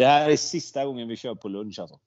[0.00, 1.98] Det här är sista gången vi kör på lunch alltså.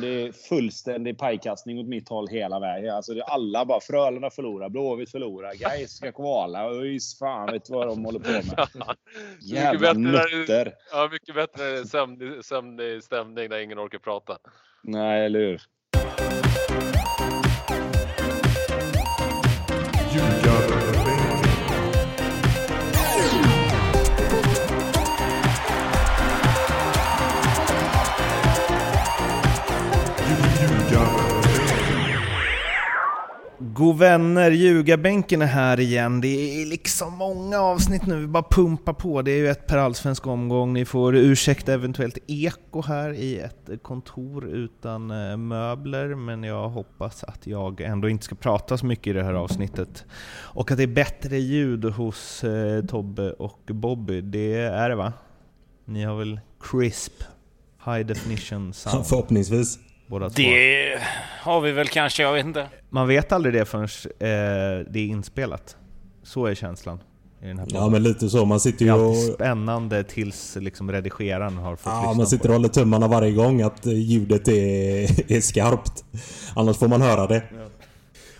[0.00, 2.94] Det är fullständig pajkastning åt mitt håll hela vägen.
[2.94, 7.70] Alltså det är alla bara Frölunda förlorar, Blåvitt förlorar, Gais ska kvala, ÖIS fan vet
[7.70, 8.68] vad de håller på med.
[9.40, 10.72] Jävla nötter.
[10.92, 14.38] Ja, mycket bättre sömnig, sömnig stämning där ingen orkar prata.
[14.82, 15.60] Nej, eller hur?
[33.76, 36.20] God vänner, ljugarbänken är här igen.
[36.20, 39.22] Det är liksom många avsnitt nu, vi bara pumpar på.
[39.22, 40.72] Det är ju ett per allsvensk omgång.
[40.72, 47.24] Ni får ursäkta eventuellt eko här i ett kontor utan eh, möbler, men jag hoppas
[47.24, 50.04] att jag ändå inte ska prata så mycket i det här avsnittet.
[50.40, 55.12] Och att det är bättre ljud hos eh, Tobbe och Bobby, det är det va?
[55.84, 57.22] Ni har väl crisp,
[57.84, 59.06] high definition sound?
[59.06, 59.78] Förhoppningsvis.
[60.06, 60.42] Båda två.
[60.42, 60.98] Det
[61.40, 62.68] har vi väl kanske, jag vet inte.
[62.90, 65.76] Man vet aldrig det förrän eh, det är inspelat.
[66.22, 66.98] Så är känslan.
[67.42, 69.08] I den här ja men lite så, man sitter ju det är och...
[69.10, 73.62] alltid spännande tills liksom redigeraren har fått Ja, man sitter och håller tummarna varje gång
[73.62, 76.04] att ljudet är, är skarpt.
[76.54, 77.42] Annars får man höra det.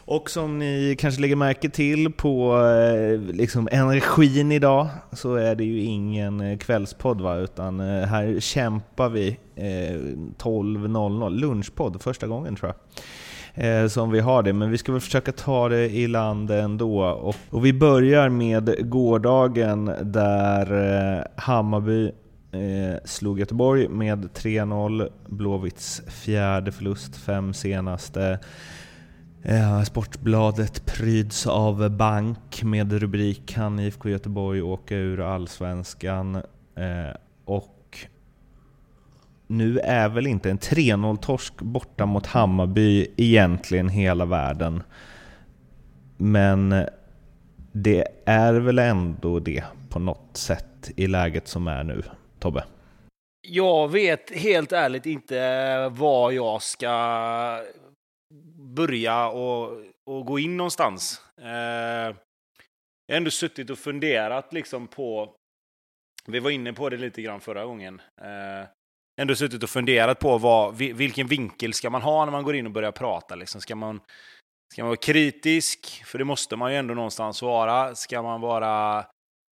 [0.07, 5.65] Och som ni kanske lägger märke till på eh, liksom energin idag så är det
[5.65, 12.73] ju ingen eh, kvällspodd va, utan eh, här kämpar vi 12.00, lunchpodd, första gången tror
[12.73, 13.91] jag.
[13.91, 17.05] Som vi har det, men vi ska väl försöka ta det i land ändå.
[17.05, 22.13] Och, och vi börjar med gårdagen där Hammarby
[22.57, 25.09] eh, slog Göteborg med 3-0.
[25.27, 28.39] Blåvitts fjärde förlust, fem senaste.
[29.49, 36.35] Eh, Sportbladet pryds av bank med rubrik Kan IFK Göteborg åka ur Allsvenskan?
[36.77, 37.99] Eh, och
[39.47, 44.83] nu är väl inte en 3-0-torsk borta mot Hammarby egentligen hela världen.
[46.17, 46.85] Men
[47.73, 52.03] det är väl ändå det på något sätt i läget som är nu,
[52.39, 52.65] Tobbe?
[53.49, 56.89] Jag vet helt ärligt inte vad jag ska
[58.77, 61.21] börja och, och gå in någonstans.
[61.41, 62.15] Eh,
[63.07, 65.35] jag har ändå suttit och funderat liksom på,
[66.27, 68.69] vi var inne på det lite grann förra gången, eh,
[69.21, 72.67] ändå suttit och funderat på vad, vilken vinkel ska man ha när man går in
[72.67, 73.35] och börjar prata.
[73.35, 73.61] Liksom.
[73.61, 74.01] Ska, man,
[74.73, 76.05] ska man vara kritisk?
[76.05, 77.95] För det måste man ju ändå någonstans vara.
[77.95, 79.07] Ska man vara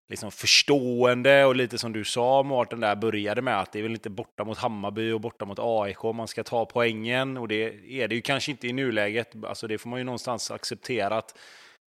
[0.09, 3.93] liksom förstående och lite som du sa Mårten där började med att det är väl
[3.93, 7.63] inte borta mot Hammarby och borta mot AIK man ska ta poängen och det
[8.03, 9.45] är det ju kanske inte i nuläget.
[9.45, 11.39] Alltså det får man ju någonstans acceptera att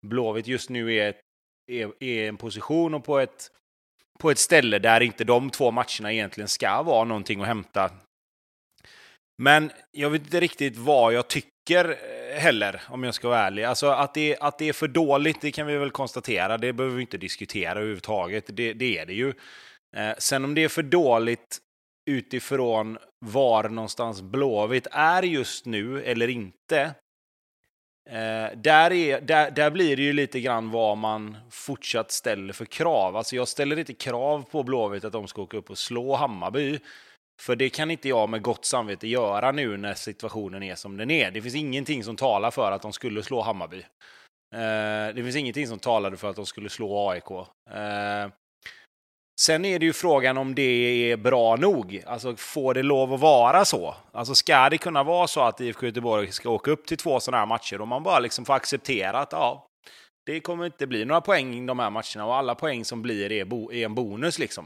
[0.06, 1.16] Blåvitt just nu är,
[1.72, 3.52] är, är en position och på ett,
[4.20, 7.92] på ett ställe där inte de två matcherna egentligen ska vara någonting att hämta.
[9.42, 11.98] Men jag vet inte riktigt vad jag tycker
[12.38, 13.64] heller, om jag ska vara ärlig.
[13.64, 16.58] Alltså att det, att det är för dåligt, det kan vi väl konstatera.
[16.58, 18.46] Det behöver vi inte diskutera överhuvudtaget.
[18.48, 19.34] Det, det är det ju.
[19.96, 21.58] Eh, sen om det är för dåligt
[22.10, 26.82] utifrån var någonstans Blåvitt är just nu eller inte.
[28.10, 32.66] Eh, där, är, där, där blir det ju lite grann vad man fortsatt ställer för
[32.66, 33.18] krav.
[33.18, 36.80] Alltså jag ställer inte krav på Blåvitt att de ska åka upp och slå Hammarby.
[37.42, 41.12] För det kan inte jag med gott samvete göra nu när situationen är som den
[41.12, 41.32] är.
[41.32, 43.78] Det finns ingenting som talar för att de skulle slå Hammarby.
[44.56, 47.32] Eh, det finns ingenting som talade för att de skulle slå AIK.
[47.72, 48.32] Eh,
[49.42, 52.04] sen är det ju frågan om det är bra nog.
[52.08, 53.96] Alltså, får det lov att vara så?
[54.12, 57.40] Alltså, ska det kunna vara så att IFK Göteborg ska åka upp till två sådana
[57.40, 59.68] här matcher och man bara liksom får acceptera att ja,
[60.26, 63.32] det kommer inte bli några poäng i de här matcherna och alla poäng som blir
[63.32, 64.66] är, bo är en bonus liksom.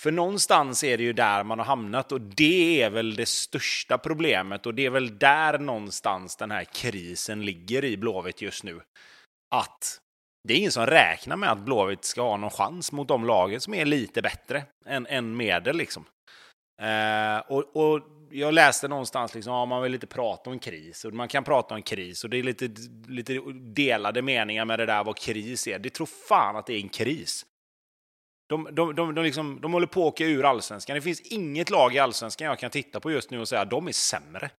[0.00, 3.98] För någonstans är det ju där man har hamnat och det är väl det största
[3.98, 8.80] problemet och det är väl där någonstans den här krisen ligger i Blåvitt just nu.
[9.54, 9.98] Att
[10.48, 13.60] det är ingen som räknar med att Blåvitt ska ha någon chans mot de lagen
[13.60, 16.04] som är lite bättre än, än medel liksom.
[16.82, 21.14] Eh, och, och, jag läste någonstans liksom, ja, man vill inte prata om kris och
[21.14, 22.70] man kan prata om kris och det är lite,
[23.08, 25.78] lite delade meningar med det där vad kris är.
[25.78, 27.46] Det tror fan att det är en kris.
[28.50, 30.94] De, de, de, de, liksom, de håller på att åka ur allsvenskan.
[30.94, 33.70] Det finns inget lag i allsvenskan jag kan titta på just nu och säga att
[33.70, 34.50] de är sämre.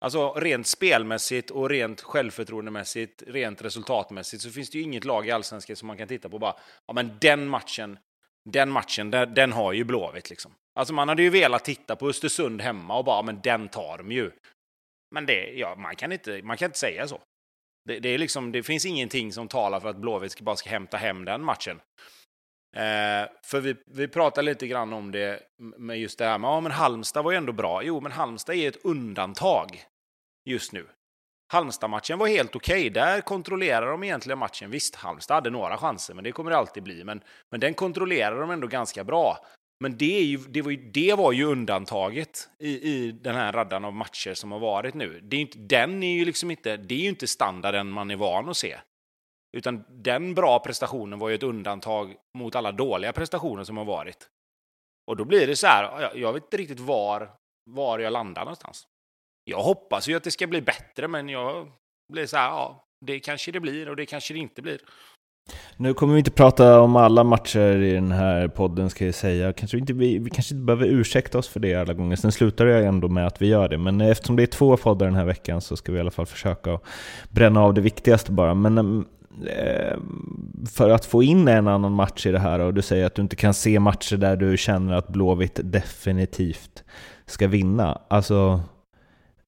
[0.00, 5.30] Alltså rent spelmässigt och rent självförtroendemässigt, rent resultatmässigt så finns det ju inget lag i
[5.30, 6.56] allsvenskan som man kan titta på och bara,
[6.86, 7.98] ja men den matchen,
[8.44, 10.54] den matchen, den, den har ju Blåvitt liksom.
[10.74, 13.98] Alltså man hade ju velat titta på Östersund hemma och bara, Ja, men den tar
[13.98, 14.30] de ju.
[15.10, 17.20] Men det, ja, man kan inte, man kan inte säga så.
[17.88, 20.96] Det, det, är liksom, det finns ingenting som talar för att Blåvitt bara ska hämta
[20.96, 21.80] hem den matchen.
[22.76, 26.60] Eh, för vi, vi pratade lite grann om det med just det här med, ja
[26.60, 27.82] men Halmstad var ju ändå bra.
[27.82, 29.84] Jo, men Halmstad är ett undantag
[30.44, 30.86] just nu.
[31.52, 32.80] Halmstad-matchen var helt okej.
[32.80, 32.90] Okay.
[32.90, 34.70] Där kontrollerar de egentligen matchen.
[34.70, 37.04] Visst, Halmstad hade några chanser, men det kommer det alltid bli.
[37.04, 39.38] Men, men den kontrollerar de ändå ganska bra.
[39.80, 43.52] Men det, är ju, det, var ju, det var ju undantaget i, i den här
[43.52, 45.20] raddan av matcher som har varit nu.
[45.20, 48.16] Det är inte, den är ju liksom inte, det är ju inte standarden man är
[48.16, 48.78] van att se.
[49.56, 54.28] Utan den bra prestationen var ju ett undantag mot alla dåliga prestationer som har varit.
[55.06, 57.30] Och då blir det så här, jag vet inte riktigt var,
[57.70, 58.86] var jag landar någonstans.
[59.44, 61.72] Jag hoppas ju att det ska bli bättre, men jag
[62.12, 64.80] blir så här, ja, det kanske det blir och det kanske det inte blir.
[65.76, 69.52] Nu kommer vi inte prata om alla matcher i den här podden ska jag säga.
[69.52, 72.16] Kanske inte, vi, vi kanske inte behöver ursäkta oss för det alla gånger.
[72.16, 73.78] Sen slutar jag ändå med att vi gör det.
[73.78, 76.26] Men eftersom det är två poddar den här veckan så ska vi i alla fall
[76.26, 76.78] försöka
[77.30, 78.54] bränna av det viktigaste bara.
[78.54, 79.04] Men
[79.46, 79.98] eh,
[80.70, 83.22] för att få in en annan match i det här och du säger att du
[83.22, 86.84] inte kan se matcher där du känner att Blåvitt definitivt
[87.26, 88.00] ska vinna.
[88.08, 88.60] Alltså,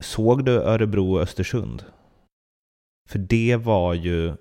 [0.00, 1.82] såg du Örebro och Östersund?
[3.08, 4.34] För det var ju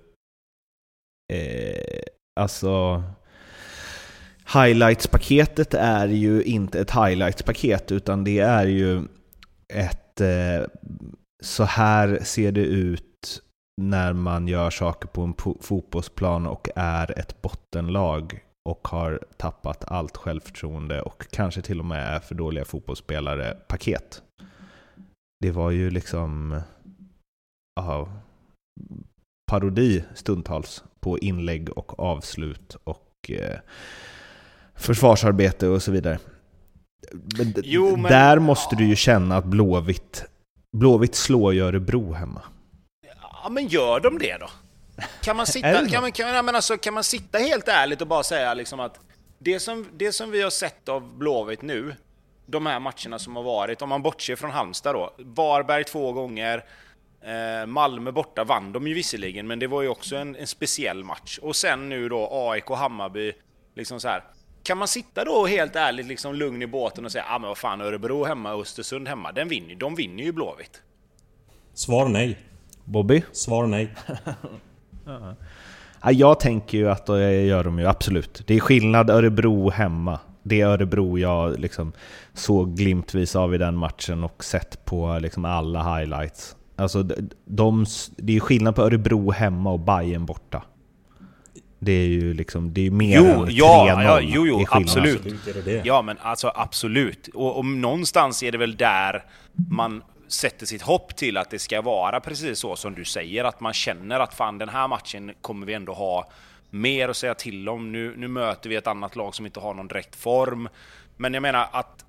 [1.32, 2.02] eh,
[2.40, 3.02] alltså
[4.54, 9.02] highlights-paketet är ju inte ett highlights-paket utan det är ju
[9.74, 10.66] ett eh,
[11.42, 13.42] så här ser det ut
[13.82, 20.16] när man gör saker på en fotbollsplan och är ett bottenlag och har tappat allt
[20.16, 24.22] självförtroende och kanske till och med är för dåliga fotbollsspelare paket.
[25.40, 26.60] Det var ju liksom
[27.80, 28.08] aha,
[29.50, 33.58] parodi stundtals på inlägg och avslut och eh,
[34.76, 36.18] försvarsarbete och så vidare.
[37.38, 38.12] Men jo, men...
[38.12, 40.24] Där måste du ju känna att Blåvitt,
[40.76, 42.42] Blåvitt slår ju Örebro hemma.
[43.20, 44.50] Ja, men gör de det då?
[45.22, 48.22] Kan man sitta, kan man, kan, men alltså, kan man sitta helt ärligt och bara
[48.22, 49.00] säga liksom att
[49.38, 51.94] det som, det som vi har sett av Blåvitt nu,
[52.46, 56.64] de här matcherna som har varit, om man bortser från Halmstad då, Varberg två gånger,
[57.66, 61.38] Malmö borta vann de ju visserligen, men det var ju också en, en speciell match.
[61.42, 63.32] Och sen nu då AIK Hammarby,
[63.74, 64.24] liksom så här.
[64.62, 67.58] Kan man sitta då helt ärligt liksom lugn i båten och säga ah, men vad
[67.58, 70.82] fan Örebro hemma och Östersund hemma, den vinner, de vinner ju Blåvitt.
[71.74, 72.38] Svar nej.
[72.84, 73.22] Bobby?
[73.32, 73.94] Svar nej.
[76.02, 78.42] ja, jag tänker ju att det gör de ju absolut.
[78.46, 80.20] Det är skillnad Örebro hemma.
[80.42, 81.92] Det Örebro jag liksom
[82.34, 86.55] såg glimtvis av i den matchen och sett på liksom alla highlights.
[86.76, 87.02] Alltså,
[87.44, 87.86] de,
[88.16, 90.62] det är skillnad på Örebro hemma och Bayern borta.
[91.78, 95.16] Det är ju liksom, det är mer jo, än ja, ja, jo, jo, absolut.
[95.16, 97.28] absolut ja, men alltså absolut.
[97.34, 99.24] Och, och någonstans är det väl där
[99.70, 103.60] man sätter sitt hopp till att det ska vara precis så som du säger, att
[103.60, 106.28] man känner att fan den här matchen kommer vi ändå ha
[106.70, 107.92] mer att säga till om.
[107.92, 110.68] Nu, nu möter vi ett annat lag som inte har någon direkt form.
[111.16, 112.04] Men jag menar att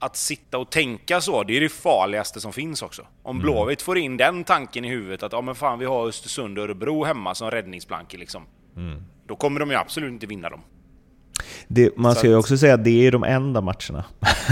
[0.00, 3.02] att sitta och tänka så, det är det farligaste som finns också.
[3.22, 3.42] Om mm.
[3.42, 6.64] Blåvitt får in den tanken i huvudet att ja men fan vi har Östersund och
[6.64, 8.42] Örebro hemma som räddningsplankor liksom.
[8.76, 9.02] Mm.
[9.26, 10.60] Då kommer de ju absolut inte vinna dem.
[11.68, 14.04] Det, man ska ju också säga att det är de enda matcherna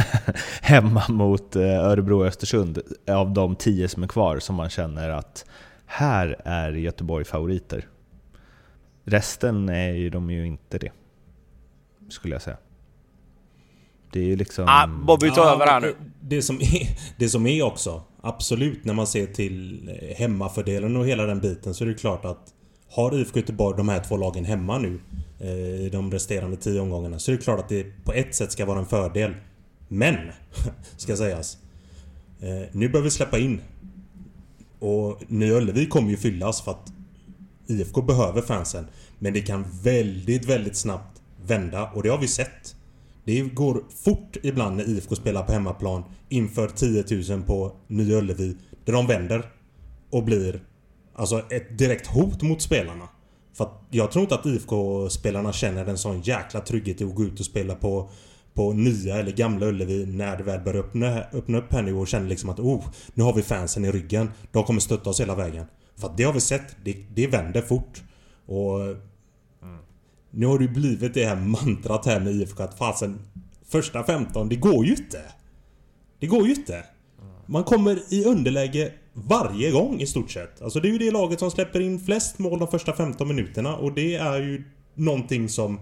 [0.62, 5.10] hemma mot eh, Örebro och Östersund av de tio som är kvar som man känner
[5.10, 5.44] att
[5.86, 7.88] här är Göteborg favoriter.
[9.04, 10.92] Resten är ju de ju inte det,
[12.08, 12.56] skulle jag säga.
[14.12, 14.64] Det är ju liksom...
[14.68, 15.96] Ah, Bobby tar ja, över här nu.
[16.20, 16.88] Det som, är,
[17.18, 21.74] det som är också, absolut, när man ser till eh, hemmafördelen och hela den biten
[21.74, 22.54] så är det klart att
[22.90, 25.00] har IFK Göteborg de här två lagen hemma nu
[25.40, 28.52] eh, i de resterande tio omgångarna så är det klart att det på ett sätt
[28.52, 29.34] ska vara en fördel.
[29.88, 30.16] Men,
[30.96, 31.58] ska sägas.
[32.40, 33.60] Eh, nu bör vi släppa in.
[34.78, 36.92] Och Nya Ullevi kommer ju fyllas för att
[37.66, 38.86] IFK behöver fansen.
[39.18, 42.74] Men det kan väldigt, väldigt snabbt vända och det har vi sett.
[43.28, 48.56] Det går fort ibland när IFK spelar på hemmaplan inför 10 000 på Nya Ullevi.
[48.84, 49.50] Där de vänder
[50.10, 50.62] och blir
[51.14, 53.08] alltså ett direkt hot mot spelarna.
[53.54, 57.24] För att jag tror inte att IFK-spelarna känner en sån jäkla trygghet i att gå
[57.24, 58.10] ut och spela på
[58.54, 62.08] på nya eller gamla Ullevi när det väl börjar öppna, öppna upp här nu och
[62.08, 64.30] känner liksom att oh, nu har vi fansen i ryggen.
[64.52, 65.66] De kommer stötta oss hela vägen.
[65.96, 66.76] För att det har vi sett.
[66.84, 68.02] Det, det vänder fort.
[68.46, 68.80] Och
[70.30, 73.18] nu har det blivit det här mantrat här med IFK att fasen
[73.70, 75.22] Första 15, det går ju inte.
[76.18, 76.84] Det går ju inte.
[77.46, 80.62] Man kommer i underläge varje gång i stort sett.
[80.62, 83.76] Alltså det är ju det laget som släpper in flest mål de första 15 minuterna
[83.76, 85.74] och det är ju någonting som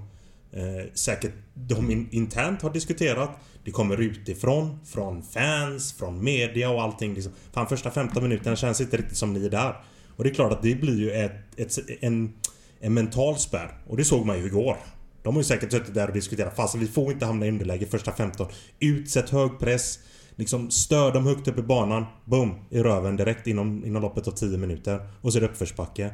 [0.53, 3.31] eh, säkert de in internt har diskuterat.
[3.65, 7.15] Det kommer utifrån, från fans, från media och allting.
[7.15, 7.33] Liksom.
[7.53, 9.77] Fan, första 15 minuterna känns inte riktigt som ni är där.
[10.17, 12.33] Och det är klart att det blir ju ett, ett, en,
[12.81, 13.79] en mental spärr.
[13.87, 14.77] Och det såg man ju igår.
[15.23, 16.57] De har ju säkert suttit där och diskuterat.
[16.57, 18.47] Fasen vi får inte hamna i underläge första 15.
[18.81, 19.99] Utsätt hög press.
[20.37, 22.05] Liksom stör dem högt upp i banan.
[22.25, 22.55] Boom!
[22.71, 25.09] I röven direkt inom, inom loppet av 10 minuter.
[25.21, 26.11] Och så är det uppförsbacke.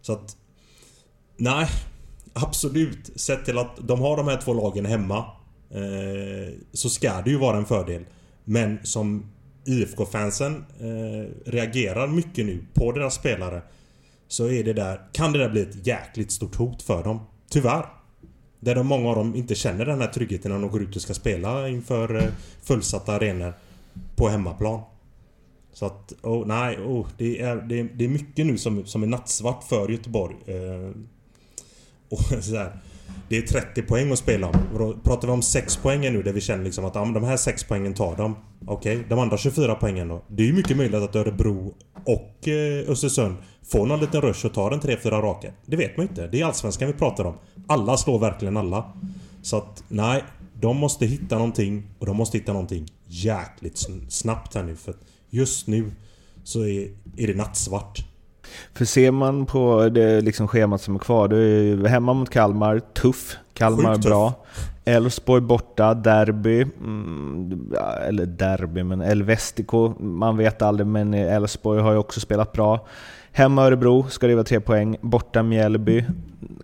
[0.00, 0.36] Så att...
[1.36, 1.68] Nej.
[2.32, 3.20] Absolut.
[3.20, 5.24] Sett till att de har de här två lagen hemma.
[5.70, 8.04] Eh, så ska det ju vara en fördel.
[8.44, 9.32] Men som
[9.64, 13.62] IFK-fansen eh, reagerar mycket nu på deras spelare.
[14.28, 17.20] Så är det där, kan det där bli ett jäkligt stort hot för dem.
[17.50, 17.86] Tyvärr.
[18.60, 21.02] Där de, många av dem inte känner den här tryggheten när de går ut och
[21.02, 22.28] ska spela inför eh,
[22.62, 23.54] fullsatta arenor
[24.16, 24.80] på hemmaplan.
[25.72, 29.02] Så att, oh, nej, oh, det, är, det, är, det är mycket nu som, som
[29.02, 30.36] är nattsvart för Göteborg.
[30.46, 30.90] Eh,
[32.08, 32.78] och så här,
[33.28, 35.00] det är 30 poäng att spela om.
[35.04, 37.64] Pratar vi om 6 poäng nu där vi känner liksom att ah, de här 6
[37.64, 38.36] poängen tar de.
[38.66, 40.22] Okej, okay, de andra 24 poängen då?
[40.28, 43.36] Det är ju mycket möjligt att Örebro och eh, Östersund
[43.70, 45.48] får någon liten rush och tar en 3-4 raka.
[45.66, 46.26] Det vet man inte.
[46.26, 47.34] Det är Allsvenskan vi pratar om.
[47.66, 48.92] Alla slår verkligen alla.
[49.42, 50.24] Så att, nej.
[50.60, 54.76] De måste hitta någonting och de måste hitta någonting jäkligt snabbt här nu.
[54.76, 54.94] För
[55.30, 55.92] just nu
[56.44, 58.04] så är, är det nattsvart.
[58.74, 62.78] För ser man på det liksom schemat som är kvar, då är hemma mot Kalmar,
[62.78, 63.36] tuff.
[63.54, 64.32] Kalmar Sjukt bra.
[64.84, 66.62] Elfsborg borta, derby.
[66.62, 67.72] Mm,
[68.08, 72.86] eller derby, men Elvestico, man vet aldrig, men Elfsborg har ju också spelat bra.
[73.32, 74.96] Hemma Örebro ska det vara tre poäng.
[75.00, 76.04] Borta Mjällby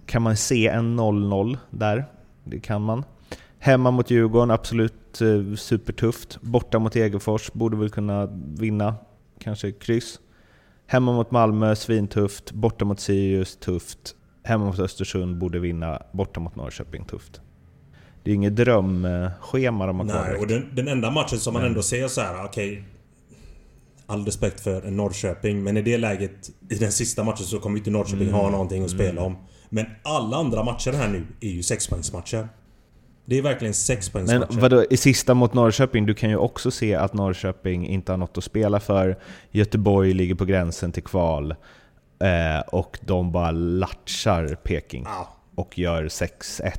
[0.06, 2.04] kan man se en 0-0 där.
[2.44, 3.04] Det kan man.
[3.58, 6.38] Hemma mot Djurgården, absolut eh, supertufft.
[6.40, 8.94] Borta mot Egefors, borde väl kunna vinna.
[9.38, 10.20] Kanske kryss.
[10.92, 12.52] Hemma mot Malmö, svintufft.
[12.52, 13.98] Borta mot Sirius, tufft.
[14.44, 16.02] Hemma mot Östersund, borde vinna.
[16.12, 17.40] Borta mot Norrköping, tufft.
[18.22, 20.28] Det är inget drömschema de har kvar.
[20.28, 22.72] Nej, och den, den, enda matchen som man ändå ser så här, okej...
[22.72, 22.84] Okay,
[24.06, 26.50] all respekt för Norrköping, men i det läget...
[26.70, 28.34] I den sista matchen så kommer inte Norrköping mm.
[28.34, 29.24] ha någonting att spela mm.
[29.24, 29.36] om.
[29.68, 32.48] Men alla andra matcher här nu är ju sexpoängsmatcher.
[33.24, 34.46] Det är verkligen sexpoängsmatcher.
[34.50, 38.16] Men vadå, i sista mot Norrköping, du kan ju också se att Norrköping inte har
[38.16, 39.18] något att spela för.
[39.50, 41.54] Göteborg ligger på gränsen till kval.
[42.22, 45.06] Eh, och de bara latchar Peking.
[45.06, 45.26] Ah.
[45.54, 46.72] Och gör 6-1.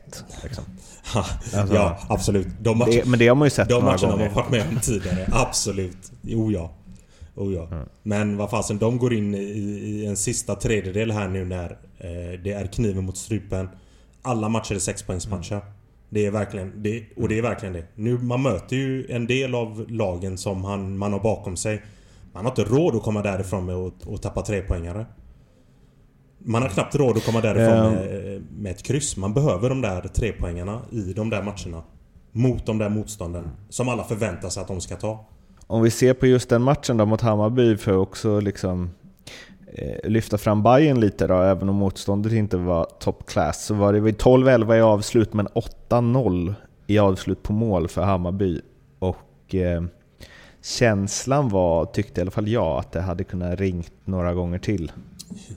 [0.44, 0.64] Liksom.
[1.16, 2.48] alltså, ja, absolut.
[2.60, 4.68] De match, det, men det har man ju sett De matcherna har man varit med
[4.70, 5.28] om tidigare.
[5.32, 6.12] Absolut.
[6.22, 6.72] Jo ja.
[7.36, 7.68] Oh ja.
[7.72, 7.88] Mm.
[8.04, 12.40] Men vad fasen, de går in i, i, en sista tredjedel här nu när eh,
[12.44, 13.70] det är kniven mot strupen.
[14.22, 15.56] Alla matcher är sexpoängsmatcher.
[15.56, 15.68] Mm.
[16.14, 17.84] Det är verkligen det, och det är verkligen det.
[17.96, 21.84] Nu, man möter ju en del av lagen som han, man har bakom sig.
[22.34, 25.06] Man har inte råd att komma därifrån med att, att tappa trepoängare.
[26.38, 29.18] Man har knappt råd att komma därifrån med, med ett kryss.
[29.18, 31.84] Man behöver de där trepoängarna i de där matcherna.
[32.32, 33.50] Mot de där motstånden.
[33.70, 35.26] Som alla förväntar sig att de ska ta.
[35.68, 38.90] Om vi ser på just den matchen då mot Hammarby för också liksom
[40.04, 44.00] lyfta fram Bayern lite då, även om motståndet inte var top class, så var det
[44.00, 46.56] 12-11 i avslut men 8-0
[46.88, 48.62] i avslut på mål för Hammarby.
[49.00, 49.84] Och eh,
[50.62, 54.92] känslan var, tyckte i alla fall jag, att det hade kunnat ringt några gånger till.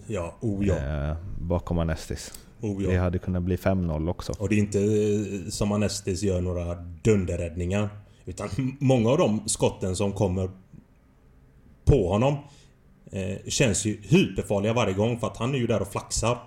[0.06, 0.74] Ja, oh ja.
[0.74, 2.32] Eh, bakom Anestis.
[2.60, 2.90] Oh ja.
[2.90, 4.32] Det hade kunnat bli 5-0 också.
[4.38, 7.88] Och det är inte eh, som Anestis gör några dunderräddningar.
[8.24, 8.48] Utan
[8.80, 10.50] många av de skotten som kommer
[11.84, 12.36] på honom
[13.12, 16.38] eh, känns ju hyperfarliga varje gång för att han är ju där och flaxar.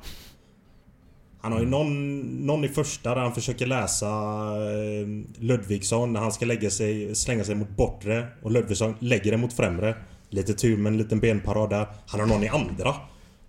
[1.41, 5.07] Han har ju någon, någon i första där han försöker läsa eh,
[5.39, 9.53] Ludvigsson när han ska lägga sig, slänga sig mot bortre och Ludvigsson lägger det mot
[9.53, 9.95] främre.
[10.29, 11.87] Lite tur med en liten benparad där.
[12.07, 12.95] Han har någon i andra.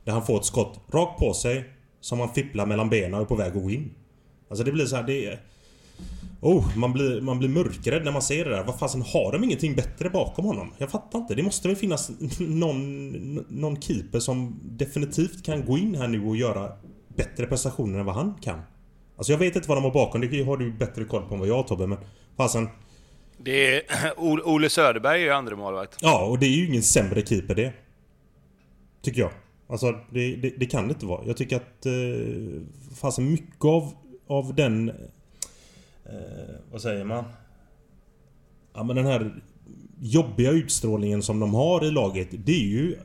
[0.05, 1.65] Där han får ett skott rakt på sig
[2.01, 3.91] som han fipplar mellan benen och är på väg att gå in.
[4.49, 5.39] Alltså det blir så här, det
[6.41, 8.65] Oh, man blir, man blir mörkrädd när man ser det där.
[8.65, 10.75] Vad fasen, har de ingenting bättre bakom honom?
[10.79, 11.35] Jag fattar inte.
[11.35, 16.37] Det måste väl finnas någon, någon keeper som definitivt kan gå in här nu och
[16.37, 16.73] göra
[17.17, 18.61] bättre prestationer än vad han kan.
[19.17, 20.21] Alltså jag vet inte vad de har bakom.
[20.21, 21.99] Det har du bättre koll på än vad jag Tobbe, men
[22.37, 22.69] fasen.
[23.39, 23.83] Det är...
[24.47, 25.99] Ole Söderberg är ju andra målvakt.
[26.01, 27.73] Ja, och det är ju ingen sämre keeper det.
[29.03, 29.31] Tycker jag.
[29.69, 31.27] Alltså, det, det, det kan det inte vara.
[31.27, 31.87] Jag tycker att...
[31.87, 31.93] Eh,
[33.01, 33.93] fasen, mycket av,
[34.27, 34.93] av den
[36.11, 37.25] eh, vad säger man?
[38.75, 39.43] Ja men den här
[40.01, 42.29] jobbiga utstrålningen som de har i laget.
[42.31, 42.97] Det är ju...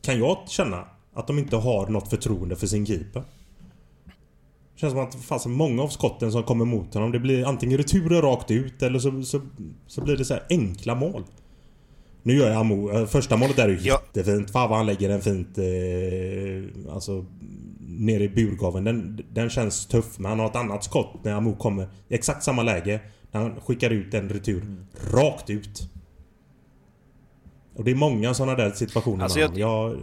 [0.00, 3.22] Kan jag känna att de inte har något förtroende för sin keeper.
[4.74, 7.78] Det känns som att fanns många av skotten som kommer mot honom det blir antingen
[7.78, 9.40] returer rakt ut eller så, så,
[9.86, 11.24] så blir det så enkla mål.
[12.22, 12.90] Nu gör jag Amo...
[12.90, 14.02] Eh, första målet är ju ja.
[14.14, 14.50] jättefint.
[14.50, 15.58] Fan vad han lägger den fint...
[15.58, 17.26] Eh, alltså
[17.98, 18.84] nere i burgaven.
[18.84, 20.18] Den, den känns tuff.
[20.18, 23.00] Men han har ett annat skott när Amo kommer i exakt samma läge.
[23.30, 24.86] När han skickar ut en retur mm.
[25.12, 25.90] rakt ut.
[27.74, 29.24] Och det är många sådana där situationer.
[29.24, 29.98] Alltså jag, jag...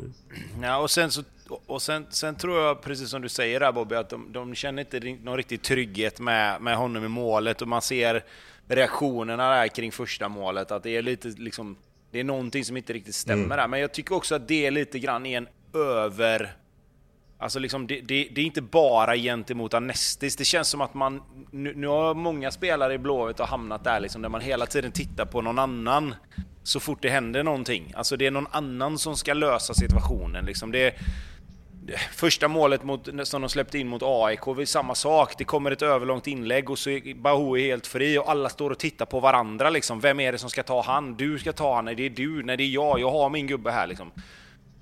[0.61, 1.23] Ja, och sen så
[1.65, 4.81] och sen, sen tror jag, precis som du säger där Bobby, att de, de känner
[4.81, 8.23] inte någon riktig trygghet med, med honom i målet och man ser
[8.67, 11.77] reaktionerna där kring första målet, att det är lite liksom,
[12.11, 13.57] det är någonting som inte riktigt stämmer mm.
[13.57, 13.67] där.
[13.67, 16.55] Men jag tycker också att det är lite grann är en över...
[17.37, 20.35] Alltså liksom, det, det, det, är inte bara gentemot Anestis.
[20.35, 21.21] Det känns som att man...
[21.51, 25.25] Nu, nu har många spelare i Blåvitt hamnat där liksom, där man hela tiden tittar
[25.25, 26.15] på någon annan
[26.63, 27.93] så fort det händer någonting.
[27.95, 30.45] Alltså det är någon annan som ska lösa situationen.
[30.45, 30.71] Liksom.
[30.71, 30.95] Det,
[32.11, 35.33] Första målet mot, som de släppte in mot AIK, var samma sak.
[35.37, 38.79] Det kommer ett överlångt inlägg och så är Bahoui helt fri och alla står och
[38.79, 39.69] tittar på varandra.
[39.69, 39.99] Liksom.
[39.99, 41.15] Vem är det som ska ta han?
[41.15, 41.85] Du ska ta han.
[41.85, 42.43] Nej, det är du.
[42.43, 42.99] Nej, det är jag.
[42.99, 43.87] Jag har min gubbe här.
[43.87, 44.11] Liksom.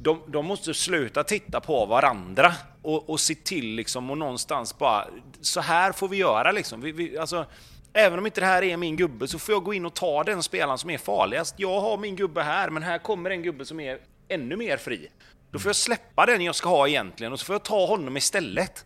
[0.04, 5.08] De, de måste sluta titta på varandra och, och se till liksom, och någonstans bara,
[5.42, 6.82] så här får vi göra liksom.
[6.82, 7.46] Vi, vi, alltså,
[7.94, 10.24] Även om inte det här är min gubbe så får jag gå in och ta
[10.24, 11.56] den spelaren som är farligast.
[11.58, 15.08] Jag har min gubbe här, men här kommer en gubbe som är ännu mer fri.
[15.52, 18.18] Då får jag släppa den jag ska ha egentligen och så får jag ta honom
[18.18, 18.86] istället.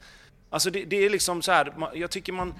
[0.49, 2.53] Alltså det, det är liksom så här, jag tycker man...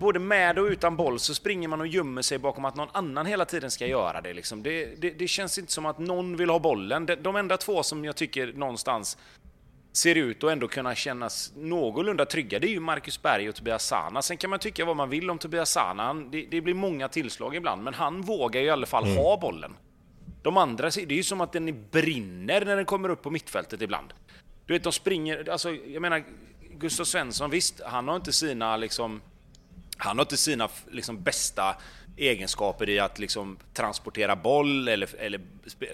[0.00, 3.26] Både med och utan boll så springer man och gömmer sig bakom att någon annan
[3.26, 4.34] hela tiden ska göra det.
[4.34, 4.62] Liksom.
[4.62, 7.06] Det, det, det känns inte som att någon vill ha bollen.
[7.06, 9.18] De, de enda två som jag tycker någonstans
[9.92, 13.86] ser ut att ändå kunna kännas någorlunda trygga, det är ju Marcus Berg och Tobias
[13.86, 14.22] Sana.
[14.22, 16.14] Sen kan man tycka vad man vill om Tobias Sana.
[16.14, 19.16] Det, det blir många tillslag ibland, men han vågar ju i alla fall mm.
[19.16, 19.76] ha bollen.
[20.42, 23.82] De andra, det är ju som att den brinner när den kommer upp på mittfältet
[23.82, 24.12] ibland.
[24.66, 26.24] Du vet, de springer, alltså jag menar,
[26.78, 29.20] Gustav Svensson, visst, han har inte sina liksom,
[30.00, 31.76] han har inte sina liksom bästa
[32.16, 35.40] egenskaper i att liksom transportera boll eller, eller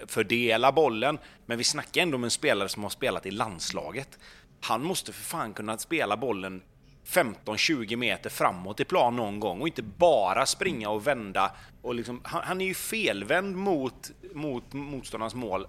[0.07, 1.19] fördela bollen.
[1.47, 4.19] Men vi snackar ändå om en spelare som har spelat i landslaget.
[4.61, 6.63] Han måste för fan kunna spela bollen
[7.07, 11.53] 15-20 meter framåt i plan någon gång och inte bara springa och vända.
[11.83, 15.67] Och liksom, han, han, är ju felvänd mot, mot motståndarens mål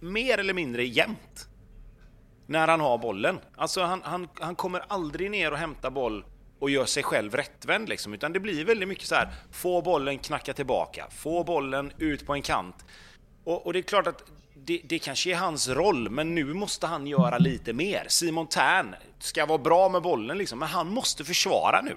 [0.00, 1.48] mer eller mindre jämt.
[2.46, 3.38] När han har bollen.
[3.56, 6.24] Alltså han, han, han kommer aldrig ner och hämtar boll
[6.58, 10.18] och gör sig själv rättvänd liksom, utan det blir väldigt mycket så här, få bollen
[10.18, 12.84] knacka tillbaka, få bollen ut på en kant.
[13.44, 14.22] Och, och det är klart att
[14.54, 18.04] det, det kanske är hans roll, men nu måste han göra lite mer.
[18.08, 21.96] Simon Tern ska vara bra med bollen liksom, men han måste försvara nu.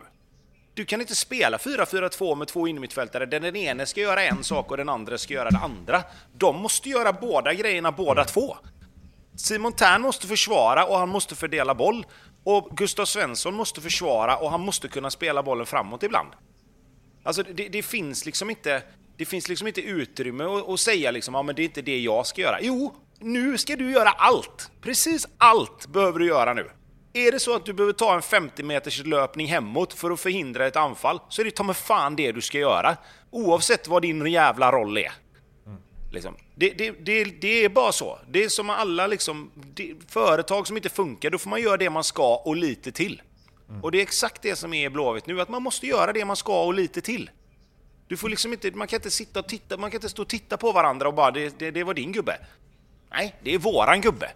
[0.74, 4.72] Du kan inte spela 4-4-2 med två innermittfältare där den ene ska göra en sak
[4.72, 6.04] och den andra ska göra det andra.
[6.34, 8.58] De måste göra båda grejerna båda två.
[9.36, 12.06] Simon Tern måste försvara och han måste fördela boll.
[12.44, 16.30] Och Gustav Svensson måste försvara och han måste kunna spela bollen framåt ibland.
[17.24, 18.84] Alltså det, det finns liksom inte
[19.18, 22.00] det finns liksom inte utrymme att, att säga liksom, ja men det är inte det
[22.00, 22.58] jag ska göra.
[22.62, 24.72] Jo, nu ska du göra allt!
[24.82, 26.72] Precis allt behöver du göra nu.
[27.14, 30.68] Är det så att du behöver ta en 50 meters löpning hemåt för att förhindra
[30.68, 32.98] ett anfall, så är det ta med fan det du ska göra.
[33.32, 35.12] Oavsett vad din jävla roll är.
[36.12, 36.36] Liksom.
[36.56, 38.20] Det, det, det, det, är bara så.
[38.30, 39.52] Det är som alla liksom,
[40.08, 43.22] företag som inte funkar, då får man göra det man ska och lite till.
[43.70, 43.84] Mm.
[43.84, 46.36] Och det är exakt det som är Blåvitt nu, att man måste göra det man
[46.36, 47.30] ska och lite till.
[48.08, 50.28] Du får liksom inte, man kan inte sitta och titta, man kan inte stå och
[50.28, 52.38] titta på varandra och bara det, det, det var din gubbe.
[53.12, 54.32] Nej, det är våran gubbe.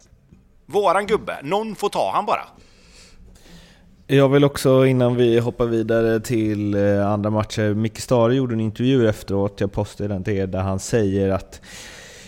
[0.66, 1.40] Våran gubbe.
[1.44, 2.48] Någon får ta han bara.
[4.08, 8.60] Jag vill också innan vi hoppar vidare till eh, andra matcher, Micke Stare gjorde en
[8.60, 11.62] intervju efteråt, jag postade den till er, där han säger att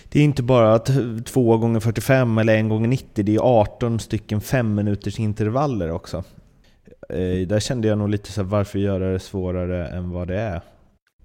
[0.09, 4.41] det är inte bara 2 gånger 45 eller 1 gånger 90 det är 18 stycken
[4.41, 6.23] 5 minuters intervaller också.
[7.09, 10.39] Eh, där kände jag nog lite så här, varför göra det svårare än vad det
[10.39, 10.61] är?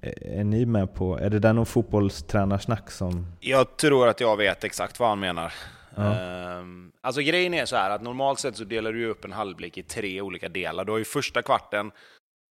[0.01, 3.27] Eh, är ni med på, är det där någon fotbollstränarsnack som...
[3.41, 5.53] Jag tror att jag vet exakt vad han menar.
[6.01, 6.59] Ja.
[6.59, 9.79] Um, alltså grejen är så här att normalt sett så delar du upp en halvlek
[9.79, 10.85] i tre olika delar.
[10.85, 11.91] Du har ju första kvarten,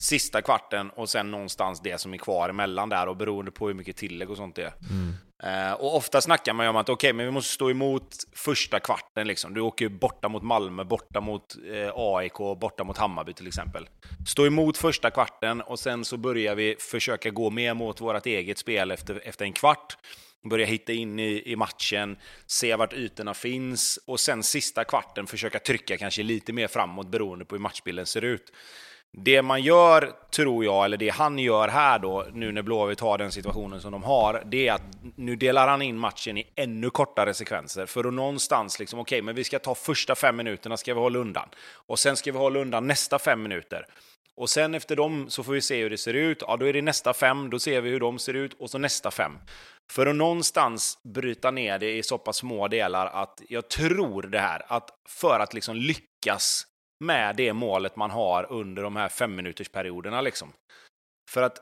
[0.02, 3.74] sista kvarten och sen någonstans det som är kvar emellan där och beroende på hur
[3.74, 4.72] mycket tillägg och sånt det är.
[4.90, 5.14] Mm.
[5.44, 8.08] Uh, och ofta snackar man ju om att okej, okay, men vi måste stå emot
[8.32, 9.54] första kvarten liksom.
[9.54, 13.88] Du åker borta mot Malmö, borta mot uh, AIK, borta mot Hammarby till exempel.
[14.26, 18.58] Stå emot första kvarten och sen så börjar vi försöka gå mer mot vårt eget
[18.58, 19.96] spel efter, efter en kvart
[20.50, 25.58] börja hitta in i, i matchen, se vart ytorna finns och sen sista kvarten försöka
[25.58, 28.52] trycka kanske lite mer framåt beroende på hur matchbilden ser ut.
[29.18, 33.18] Det man gör, tror jag, eller det han gör här då, nu när Blåvitt har
[33.18, 34.82] den situationen som de har, det är att
[35.16, 39.22] nu delar han in matchen i ännu kortare sekvenser för att någonstans liksom, okej, okay,
[39.22, 41.48] men vi ska ta första fem minuterna ska vi hålla undan
[41.86, 43.86] och sen ska vi hålla undan nästa fem minuter.
[44.36, 46.42] Och sen efter dem så får vi se hur det ser ut.
[46.46, 48.78] Ja, då är det nästa fem, då ser vi hur de ser ut och så
[48.78, 49.32] nästa fem.
[49.92, 54.38] För att någonstans bryta ner det i så pass små delar att jag tror det
[54.38, 56.66] här, att för att liksom lyckas
[57.04, 60.52] med det målet man har under de här fem minuters perioderna liksom.
[61.30, 61.58] För att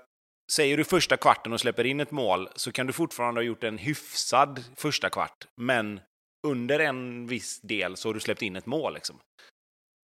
[0.53, 3.65] säger du första kvarten och släpper in ett mål så kan du fortfarande ha gjort
[3.65, 6.01] en hyfsad första kvart, men
[6.47, 8.95] under en viss del så har du släppt in ett mål.
[8.95, 9.19] Liksom.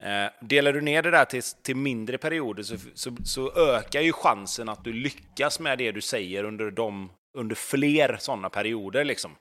[0.03, 4.13] Eh, delar du ner det där till, till mindre perioder så, så, så, ökar ju
[4.13, 9.05] chansen att du lyckas med det du säger under, de, under fler sådana perioder.
[9.05, 9.37] Liksom.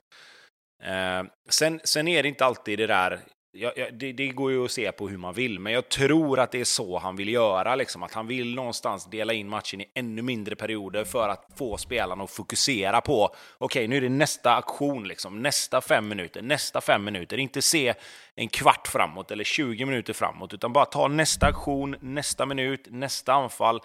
[0.82, 3.20] Eh, sen, sen är det inte alltid det där
[3.52, 6.40] Ja, ja, det, det, går ju att se på hur man vill, men jag tror
[6.40, 7.74] att det är så han vill göra.
[7.74, 8.02] Liksom.
[8.02, 12.24] Att han vill någonstans dela in matchen i ännu mindre perioder för att få spelarna
[12.24, 15.42] att fokusera på okej, okay, nu är det nästa aktion, liksom.
[15.42, 17.38] nästa fem minuter, nästa fem minuter.
[17.38, 17.94] Inte se
[18.34, 23.32] en kvart framåt eller 20 minuter framåt, utan bara ta nästa aktion, nästa minut, nästa
[23.32, 23.80] anfall.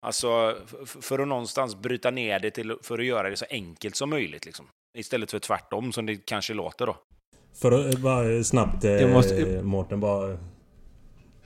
[0.00, 0.56] Alltså
[1.00, 4.46] för att någonstans bryta ner det till, för att göra det så enkelt som möjligt.
[4.46, 4.66] Liksom.
[4.98, 6.96] Istället för tvärtom som det kanske låter då.
[7.54, 9.62] För att bara snabbt eh, måste...
[9.62, 10.38] Mårten bara...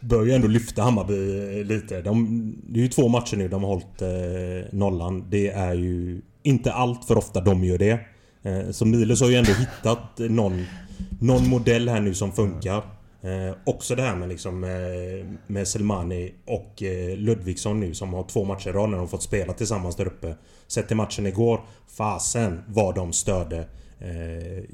[0.01, 2.03] Bör ju ändå lyfta Hammarby eh, lite.
[2.03, 5.31] De, det är ju två matcher nu de har hållit eh, nollan.
[5.31, 8.01] Det är ju inte allt för ofta de gör det.
[8.43, 10.67] Eh, så Miles har ju ändå hittat någon,
[11.21, 12.83] någon modell här nu som funkar.
[13.23, 18.23] Eh, också det här med liksom eh, med Selmani och eh, Ludvigsson nu som har
[18.23, 20.35] två matcher i rad när de fått spela tillsammans där uppe.
[20.67, 23.59] Sett till matchen igår, fasen vad de störde
[23.99, 24.65] eh,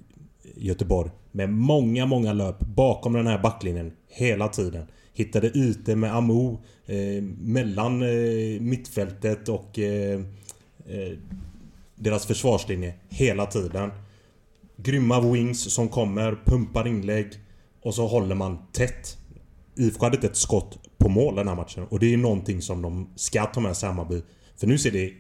[0.57, 1.11] Göteborg.
[1.33, 4.87] Med många, många löp bakom den här backlinjen hela tiden.
[5.15, 10.21] Hittade ytor med Amo eh, mellan eh, mittfältet och eh,
[10.87, 11.13] eh,
[11.95, 13.91] deras försvarslinje hela tiden.
[14.77, 17.29] Grymma wings som kommer, pumpar inlägg
[17.89, 19.17] och så håller man tätt.
[19.77, 22.83] IFK hade inte ett skott på mål den här matchen och det är någonting som
[22.83, 24.23] de ska ta med sig Hammarby.
[24.57, 25.13] För nu ser det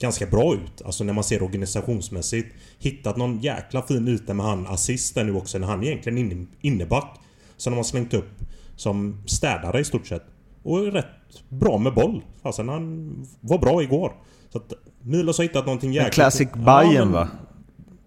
[0.00, 0.82] ganska bra ut.
[0.84, 2.54] Alltså när man ser organisationsmässigt.
[2.78, 7.20] Hittat någon jäkla fin yta med han assisten nu också när han egentligen inne, inneback.
[7.56, 8.30] Som de har slängt upp
[8.76, 10.24] som städare i stort sett.
[10.62, 12.22] Och är rätt bra med boll.
[12.42, 14.12] Fastän han var bra igår.
[14.52, 16.06] Så att Milos har hittat någonting jäkla...
[16.06, 17.12] En classic Bayern ja, men...
[17.12, 17.28] va?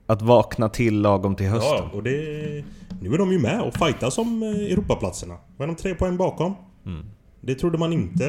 [0.06, 1.78] Att vakna till lagom till hösten.
[1.78, 2.64] Ja, och det...
[3.02, 5.38] Nu är de ju med och fightar som eh, Europaplatserna.
[5.58, 6.56] Vad är de tre poäng bakom?
[6.86, 7.06] Mm.
[7.42, 8.24] Det trodde man inte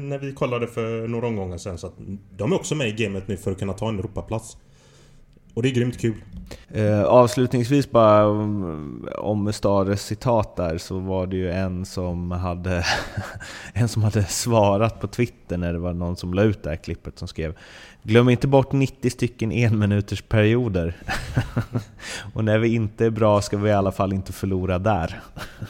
[0.00, 1.78] när vi kollade för några omgångar sen.
[1.78, 1.94] Så att
[2.36, 4.56] de är också med i gamet nu för att kunna ta en Europaplats.
[5.58, 6.14] Och det är grymt kul.
[6.68, 9.52] Eh, avslutningsvis bara om, om
[9.96, 12.84] citat där så var det ju en som hade
[13.72, 16.76] en som hade svarat på Twitter när det var någon som la ut det här
[16.76, 17.54] klippet som skrev
[18.02, 20.96] Glöm inte bort 90 stycken enminuters perioder.
[22.34, 25.20] och när vi inte är bra ska vi i alla fall inte förlora där.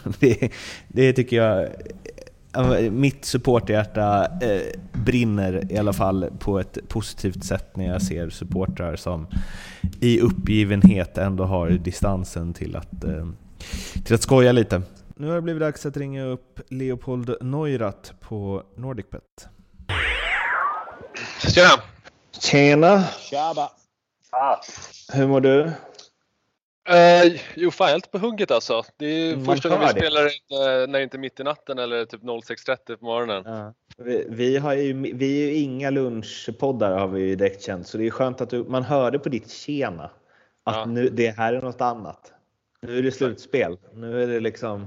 [0.18, 0.52] det,
[0.88, 1.68] det tycker jag
[2.90, 4.60] mitt supporterhjärta eh,
[4.92, 9.26] brinner i alla fall på ett positivt sätt när jag ser supportrar som
[10.00, 13.28] i uppgivenhet ändå har distansen till att, eh,
[14.04, 14.82] till att skoja lite.
[15.16, 19.22] Nu har det blivit dags att ringa upp Leopold Neurath på NordicBet.
[21.40, 21.82] Tjena!
[22.40, 23.04] Tjena!
[23.30, 23.70] Tjaba!
[24.30, 24.56] Ah.
[25.12, 25.70] Hur mår du?
[26.90, 28.82] Uh, jo, fan helt på hugget alltså.
[28.96, 30.00] Det är Man första gången vi det.
[30.00, 33.42] spelar uh, när det inte är mitt i natten eller typ 06.30 på morgonen.
[33.46, 33.74] Ja.
[33.96, 37.98] Vi, vi, har ju, vi är ju inga lunchpoddar har vi ju direkt känt, så
[37.98, 40.10] det är skönt att du, man hörde på ditt tjena
[40.64, 42.32] att nu, det här är något annat.
[42.80, 43.78] Nu är det slutspel.
[43.92, 44.86] Nu är det liksom...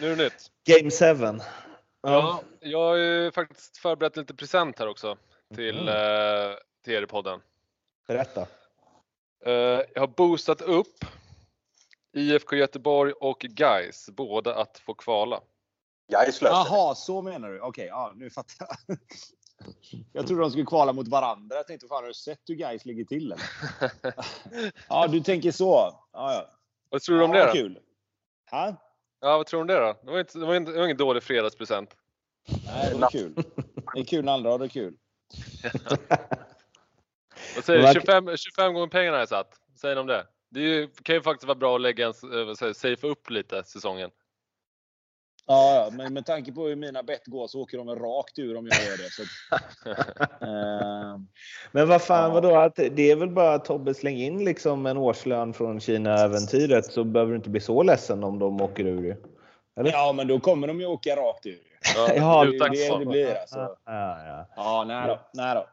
[0.00, 0.50] Nu är det nytt.
[0.64, 1.26] Game 7.
[1.26, 1.40] Ja.
[2.02, 5.16] ja, jag har ju faktiskt förberett lite present här också
[5.54, 5.88] till, mm.
[5.88, 7.40] uh, till er i podden.
[8.08, 8.46] Berätta.
[9.94, 11.04] jag har boostat upp
[12.16, 15.40] IFK Göteborg och Gais båda att få kvala.
[16.12, 17.60] Gais löser Jaha, så menar du?
[17.60, 18.98] Okej, okay, ja, nu fattar jag.
[20.12, 21.56] Jag trodde de skulle kvala mot varandra.
[21.56, 23.32] Jag tänkte, fan har du sett hur Gais ligger till?
[23.32, 23.42] Eller?
[24.88, 26.00] ja, du tänker så.
[26.12, 26.50] Ja, ja.
[26.90, 27.52] Vad tror du om ja, det då?
[27.52, 27.78] Kul.
[28.50, 28.76] Ha?
[29.20, 29.98] Ja, vad tror du om det då?
[30.02, 31.96] Det var, inte, det var, inte, det var ingen dålig fredagspresent.
[32.66, 33.34] Nej, det var kul.
[33.94, 34.96] Det är kul när andra har det kul.
[37.54, 38.00] Vad säger du?
[38.00, 39.60] 25, 25 gånger pengarna har jag satt.
[39.80, 40.26] Säger de om det?
[40.50, 42.14] Det ju, kan ju faktiskt vara bra att lägga en,
[42.56, 44.10] säga, safea upp lite säsongen.
[45.48, 48.66] Ja, men med tanke på hur mina bett går så åker de rakt ur om
[48.66, 49.10] jag gör det.
[49.10, 49.22] Så.
[50.46, 51.18] uh,
[51.72, 52.34] men vad fan, ja.
[52.34, 52.56] vadå?
[52.56, 57.04] Att det är väl bara att Tobbe släng in liksom en årslön från Kina-äventyret så
[57.04, 59.16] behöver du inte bli så ledsen om de åker ur.
[59.76, 59.90] Eller?
[59.90, 61.62] Ja, men då kommer de ju åka rakt ur.
[61.96, 63.76] Ja, ja det är det det blir alltså.
[63.84, 64.46] Ja, ja.
[64.56, 65.20] ja nej då.
[65.34, 65.66] Nej då.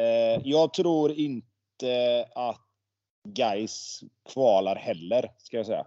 [0.00, 2.69] Uh, jag tror inte att
[3.24, 4.00] Geis
[4.32, 5.86] kvalar heller, ska jag säga.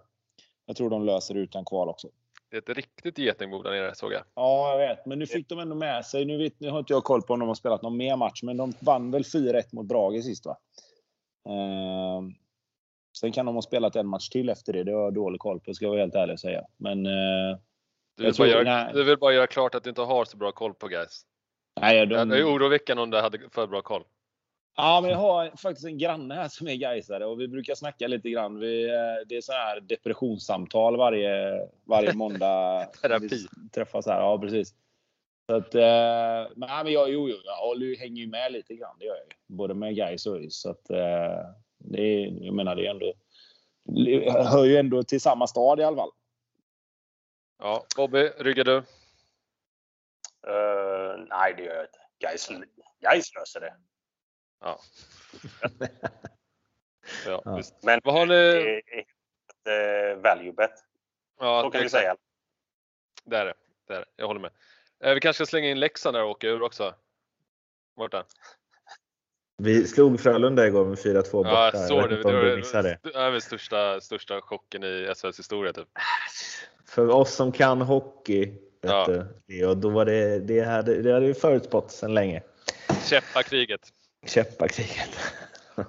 [0.66, 2.08] Jag tror de löser utan kval också.
[2.50, 4.22] Det är ett riktigt getingbo där nere såg jag.
[4.34, 5.06] Ja, jag vet.
[5.06, 6.24] Men nu fick de ändå med sig.
[6.24, 8.42] Nu, vet, nu har inte jag koll på om de har spelat någon mer match,
[8.42, 10.56] men de vann väl 4-1 mot Brage sist va?
[11.48, 12.22] Eh,
[13.18, 14.84] sen kan de ha spelat en match till efter det.
[14.84, 16.62] Det har jag dålig koll på, ska jag vara helt ärlig och säga.
[16.76, 17.06] Men...
[17.06, 17.58] Eh,
[18.16, 20.52] du, vill tror, göra, du, vill bara göra klart att du inte har så bra
[20.52, 21.22] koll på guys.
[21.80, 22.28] Nej, de...
[22.28, 24.04] Det är oroväckande om du hade för bra koll.
[24.76, 28.08] Ja, men jag har faktiskt en granne här som är gaisare och vi brukar snacka
[28.08, 28.58] lite grann.
[28.58, 32.84] Vi, eh, det är så här depressionssamtal varje, varje måndag.
[33.02, 33.28] Terapi.
[33.28, 34.20] Vi träffas här.
[34.20, 34.74] Ja, precis.
[35.46, 38.74] Så att, eh, men, ja, men jag, jo, jo, jag håller, hänger ju med lite
[38.74, 38.96] grann.
[38.98, 39.56] Det gör jag ju.
[39.56, 40.56] Både med Gais och ÖIS.
[40.56, 41.46] Så att, eh,
[41.78, 43.14] det är, jag menar, det är ändå,
[44.50, 46.10] hör ju ändå till samma stad i alla fall.
[47.58, 48.76] Ja, Bobby, ryggar du?
[50.46, 51.98] Uh, nej, det gör jag inte.
[53.00, 53.74] Gais löser det.
[54.64, 54.80] Ja.
[57.26, 57.62] ja, Ja.
[57.82, 58.34] Men Vad har ni?
[59.64, 60.70] det är uh, value bet.
[61.40, 62.16] Ja, Så kan vi säga.
[63.24, 63.54] Det är det.
[63.88, 64.06] det är det.
[64.16, 64.50] Jag håller med.
[65.04, 66.94] Eh, vi kanske ska slänga in Leksand där och åka ur också.
[67.96, 68.24] Borta.
[69.56, 71.50] Vi slog Frölunda igår med 4-2 borta.
[71.50, 72.16] Ja, jag såg det.
[72.16, 72.98] Det var, det.
[73.02, 75.88] det är väl största, största chocken i SHLs historia typ.
[76.86, 79.06] För oss som kan hockey, vet Ja.
[79.46, 82.42] du, då var det, det hade, det hade vi förutspått sedan länge.
[83.04, 83.80] Käppakriget.
[84.26, 85.10] Käppakriget.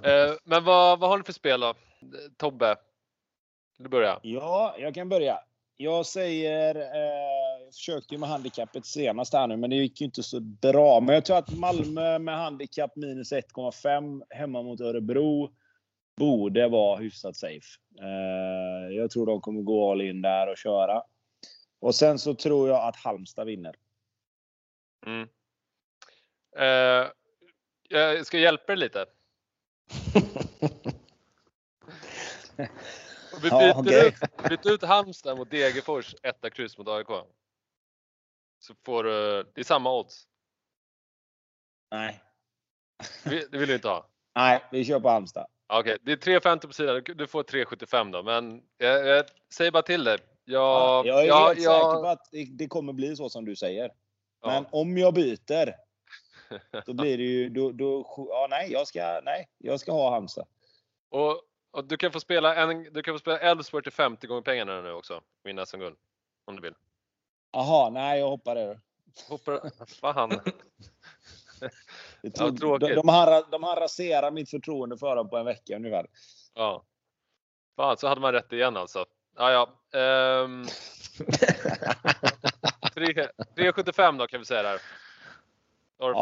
[0.04, 1.74] Eh, men vad, vad har ni för spel då?
[2.38, 2.76] Tobbe?
[3.78, 4.20] Vill du börja?
[4.24, 5.40] Ja, jag kan börja.
[5.78, 10.06] Jag säger, eh, jag försökte ju med handikappet senast här nu, men det gick ju
[10.06, 11.00] inte så bra.
[11.00, 15.50] Men jag tror att Malmö med handikapp minus 1,5 hemma mot Örebro
[16.18, 17.80] borde vara hyfsat safe.
[18.02, 21.04] Eh, jag tror de kommer gå all in där och köra.
[21.80, 23.76] Och sen så tror jag att Halmstad vinner.
[25.06, 25.28] Mm.
[26.58, 27.08] Eh,
[27.90, 29.06] jag ska hjälpa er lite.
[32.58, 34.08] Vi byter, Ja, okej.
[34.08, 37.08] ut, byter ut Halmstad mot Degerfors, etta kryss mot AIK.
[38.60, 40.28] Så får du, det är samma odds.
[41.92, 42.24] Nej.
[43.24, 44.10] Det vill du inte ha?
[44.36, 45.48] Nej, vi kör på Halmstad.
[45.68, 47.04] Okej, det är 3,50 på sidan.
[47.06, 48.24] Du- får 3,75 då.
[48.24, 50.18] Men jag, jag säger bara till dig.
[50.46, 53.30] Ja, Jag, jag är jag, helt säker på jag, att det, det kommer bli så
[53.30, 53.92] som du säger.
[54.42, 54.48] ja.
[54.48, 55.76] Men om jag byter,
[56.86, 57.50] då blir det ju...
[57.50, 60.48] Då, då, ja, nej, jag ska, nej, jag ska ha Halmstad.
[61.10, 64.42] Och, och du kan få spela en, du kan få spela Elfsborg till 50 gånger
[64.42, 65.22] pengarna nu också.
[65.44, 65.98] Vinna SM-guld.
[66.46, 66.76] Om du vill.
[67.52, 68.80] Jaha, nej, jag hoppar det.
[69.30, 70.30] Hoppar, fan.
[72.22, 75.46] Det tog, Ja, de, de, har, de har raserat mitt förtroende för dem på en
[75.46, 76.08] vecka ungefär.
[76.54, 76.84] Ja.
[77.76, 79.06] Fan, så hade man rätt igen alltså.
[79.38, 80.00] Ja, ja.
[80.00, 80.64] Ehm,
[82.94, 84.82] tre- 3,75 då kan vi säga där.
[85.98, 86.22] Då har du fått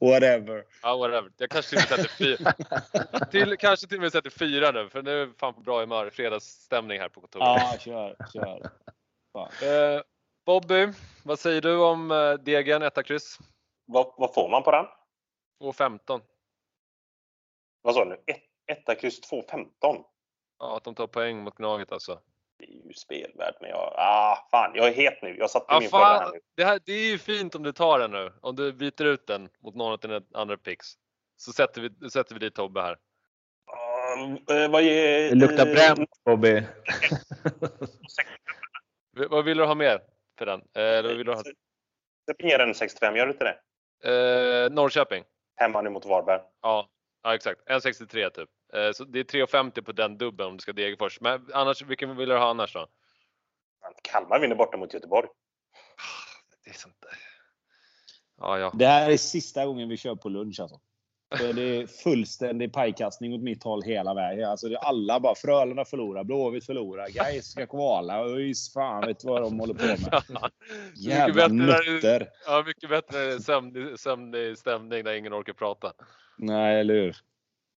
[0.00, 0.64] Ja, whatever.
[0.82, 1.32] Ja, whatever.
[1.36, 3.26] Jag kanske till och med sätter fyra.
[3.30, 5.80] till, kanske till och med sätter fyra nu, för nu är vi fan på bra
[5.80, 6.10] humör.
[6.10, 7.46] Fredagsstämning här på kontoret.
[7.46, 8.70] Ja, kör, kör.
[9.62, 10.02] Eh,
[10.46, 10.92] Bobby,
[11.24, 13.38] vad säger du om eh, Degen, etta kryss?
[13.86, 14.86] Vad, vad får man på den?
[15.62, 16.20] 2,15.
[17.82, 18.10] Vad sa du?
[18.10, 18.16] nu?
[18.26, 20.04] Ett, etta, kryss 2,15.
[20.58, 22.20] Ja, att de tar poäng mot Gnaget alltså.
[22.60, 23.94] Det är ju spelvärd, men jag...
[23.96, 25.36] Ah, fan, jag är het nu.
[25.38, 26.40] Jag satte Ja, min förra här fan, nu.
[26.56, 28.32] det, här, det är ju fint om du tar den nu.
[28.42, 30.86] Om du byter ut den mot någon av dina andra picks.
[31.36, 32.96] Så sätter vi, sätter vi dit Tobbe här.
[34.50, 35.28] Eh, vad ger...
[35.28, 36.62] Det luktar eh, bränt Bobby.
[39.16, 40.00] V- Vad vill du ha mer
[40.38, 40.60] för den?
[40.60, 41.42] Eh, Eller vill du ha,
[42.24, 43.58] Släpp ner en 65, gör du inte det?
[44.64, 45.24] eh, Norrköping?
[45.56, 46.40] Hemma nu mot Varberg.
[46.62, 46.88] Ja,
[47.22, 47.60] ja exakt.
[47.68, 48.48] 1,63 typ.
[48.72, 51.20] Eh, så det är 3,50 på den dubben om du ska Degerfors.
[51.20, 52.86] Men annars, vilken vill du ha annars då?
[54.02, 55.28] Kalmar vinner borta mot Göteborg.
[56.64, 57.18] Det är sånt där.
[58.40, 58.72] Ja, ja.
[58.74, 60.80] Det här är sista gången vi kör på lunch alltså.
[61.36, 64.50] För det är fullständig pajkastning åt mitt håll hela vägen.
[64.50, 69.24] Alltså det är alla bara Frölunda förlorar, Blåvitt förlorar, Gais ska kvala, ÖIS fan vet
[69.24, 70.22] vad de håller på med.
[70.94, 72.28] Jävla nötter.
[72.46, 75.92] ja, mycket bättre sömnig, sömnig stämning där ingen orkar prata.
[76.38, 77.16] Nej, eller hur?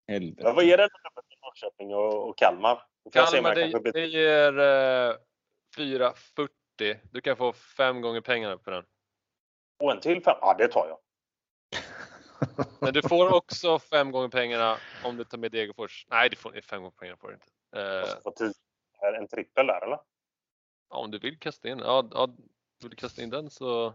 [0.07, 0.43] Helvete.
[0.43, 2.83] Men vad ger den för Norrköping och, och Kalmar?
[3.03, 5.15] Får Kalmar, det, det ger eh,
[5.77, 6.99] 4,40.
[7.11, 8.85] Du kan få fem gånger pengarna på den.
[9.79, 10.35] Och en till fem?
[10.41, 10.97] Ja, det tar jag.
[12.81, 16.05] Men du får också fem gånger pengarna om du tar med Degerfors.
[16.09, 17.47] Nej, du får fem gånger pengarna får du inte.
[17.71, 18.53] Jag Eh, ska få tio.
[19.01, 19.99] Är en trippel där eller?
[20.89, 22.25] ja, om du vill kasta in, ja, ja,
[22.81, 23.93] vill du kasta in den så.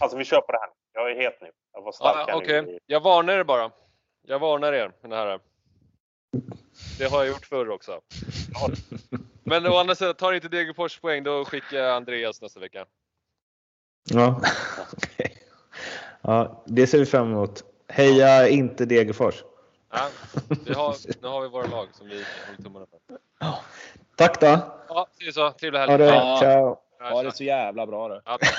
[0.00, 0.70] Alltså vi kör på det här.
[0.92, 1.50] Jag är het nu.
[1.72, 2.78] Jag var stark Okej, nu.
[2.86, 3.70] jag varnar er bara.
[4.30, 5.40] Jag varnar er, mina herrar.
[6.98, 8.00] Det har jag gjort förr också.
[9.44, 12.86] Men å andra sidan, tar inte Degerfors poäng, då skickar jag Andreas nästa vecka.
[14.10, 14.40] Ja.
[14.92, 15.38] okej.
[16.22, 17.64] ja, det ser vi fram emot.
[17.88, 19.44] Heja inte Degerfors.
[19.90, 20.08] Ja,
[20.66, 23.18] vi har, nu har vi våra lag som vi håller tummarna för.
[24.16, 24.46] Tack då.
[24.88, 25.50] Ja, ses så.
[25.50, 25.90] Trevlig helg.
[25.90, 26.06] Ha det.
[26.06, 26.38] Ja.
[26.40, 26.78] Ciao.
[26.98, 28.20] Ja, Ja, det så jävla bra.
[28.24, 28.54] Ja, tack.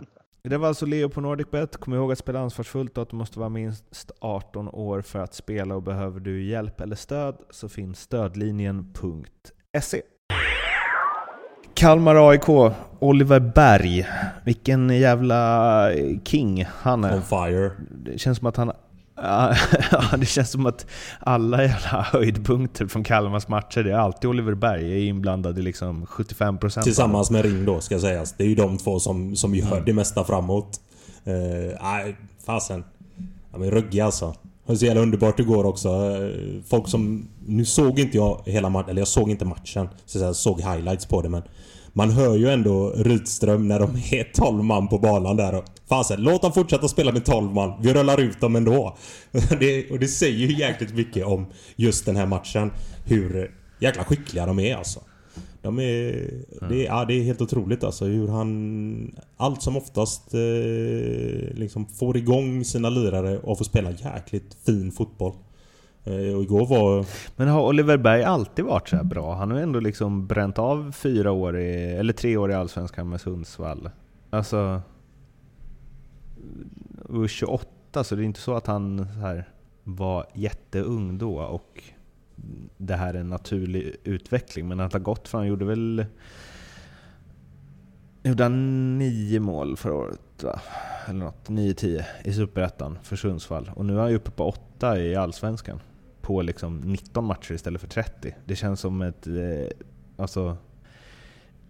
[0.48, 1.76] Det var alltså Leo på NordicBet.
[1.76, 5.34] Kom ihåg att spela ansvarsfullt och att du måste vara minst 18 år för att
[5.34, 10.02] spela och behöver du hjälp eller stöd så finns stödlinjen.se.
[11.74, 12.48] Kalmar AIK,
[12.98, 14.06] Oliver Berg.
[14.44, 15.90] Vilken jävla
[16.24, 17.16] king han är.
[17.16, 17.70] On fire.
[17.90, 18.72] Det känns som att han...
[19.90, 20.86] Ja, det känns som att
[21.20, 26.06] alla jävla höjdpunkter från Kalmars matcher, det är alltid Oliver Berg är inblandad i liksom
[26.06, 28.32] 75% Tillsammans med Ring då, ska sägas.
[28.32, 30.80] Det är ju de två som, som gör det mesta framåt.
[31.24, 32.84] Eh, Nej, fasen.
[33.52, 34.26] De är ruggiga alltså.
[34.30, 35.88] Det var så jävla underbart igår också.
[35.88, 37.28] Eh, Folk som...
[37.46, 39.88] Nu såg inte jag hela matchen, eller jag såg inte matchen.
[40.06, 41.42] Så jag såg highlights på det men...
[41.96, 45.64] Man hör ju ändå Rydström när de är 12 man på banan där och...
[45.88, 47.82] Fasen, låt dem fortsätta spela med 12 man.
[47.82, 48.96] Vi rullar ut dem ändå.
[49.60, 52.70] Det, och det säger ju jäkligt mycket om just den här matchen.
[53.04, 55.00] Hur jäkla skickliga de är alltså.
[55.62, 56.30] De är...
[56.68, 59.14] Det är, ja, det är helt otroligt alltså hur han...
[59.36, 65.32] Allt som oftast eh, liksom får igång sina lirare och får spela jäkligt fin fotboll.
[66.04, 67.06] Eh, och igår var...
[67.36, 69.34] Men har Oliver Berg alltid varit så här bra?
[69.34, 73.08] Han har ju ändå liksom bränt av fyra år i, eller tre år i Allsvenskan
[73.08, 73.90] med Sundsvall.
[74.30, 74.82] Alltså...
[77.08, 79.48] Och 28, så det är inte så att han så här
[79.84, 81.82] var jätteung då och
[82.76, 84.68] det här är en naturlig utveckling.
[84.68, 86.06] Men att ha gått för han gjorde väl...
[88.22, 90.60] Gjorde han nio mål förra året va?
[91.08, 93.70] Eller något, 9-10 i Superettan för Sundsvall.
[93.74, 95.80] Och nu är han ju uppe på åtta i Allsvenskan.
[96.24, 98.34] På liksom 19 matcher istället för 30.
[98.44, 99.26] Det känns som ett...
[99.26, 99.68] Eh,
[100.18, 100.56] alltså...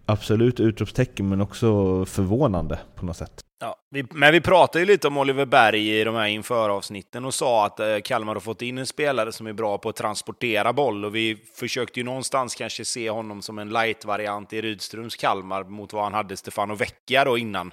[0.07, 3.45] Absolut utropstecken men också förvånande på något sätt.
[3.61, 7.35] Ja, vi, men vi pratade ju lite om Oliver Berg i de här införavsnitten och
[7.35, 10.73] sa att eh, Kalmar har fått in en spelare som är bra på att transportera
[10.73, 15.65] boll och vi försökte ju någonstans kanske se honom som en light-variant i Rydströms Kalmar
[15.65, 17.73] mot vad han hade Stefano Vecchia då innan.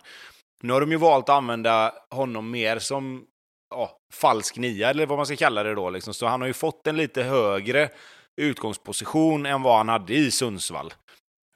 [0.61, 3.25] Nu har de ju valt att använda honom mer som
[3.71, 5.89] ja, falsk nia, eller vad man ska kalla det då.
[5.89, 6.13] Liksom.
[6.13, 7.89] Så han har ju fått en lite högre
[8.37, 10.93] utgångsposition än vad han hade i Sundsvall.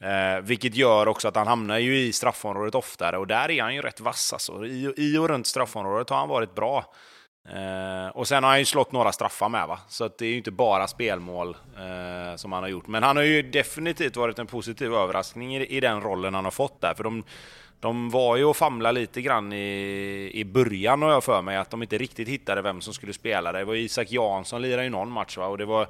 [0.02, 3.76] Eh, vilket gör också att han hamnar ju i straffområdet oftare och där är han
[3.76, 4.66] ju rätt vass alltså.
[4.66, 6.94] I, I och runt straffområdet har han varit bra.
[7.50, 10.30] Eh, och sen har han ju slått några straffar med va, så att det är
[10.30, 12.88] ju inte bara spelmål eh, som han har gjort.
[12.88, 16.52] Men han har ju definitivt varit en positiv överraskning i, i den rollen han har
[16.52, 16.94] fått där.
[16.94, 17.24] För de,
[17.86, 21.70] de var ju och famla lite grann i, i början har jag för mig, att
[21.70, 23.66] de inte riktigt hittade vem som skulle spela det.
[23.66, 25.88] Var Isak Jansson lirade ju någon match va, och det var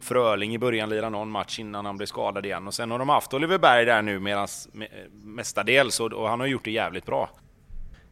[0.00, 2.66] Fröling i början lirade någon match innan han blev skadad igen.
[2.66, 4.68] Och sen har de haft Oliver Berg där nu medans,
[5.24, 7.30] mestadels och, och han har gjort det jävligt bra.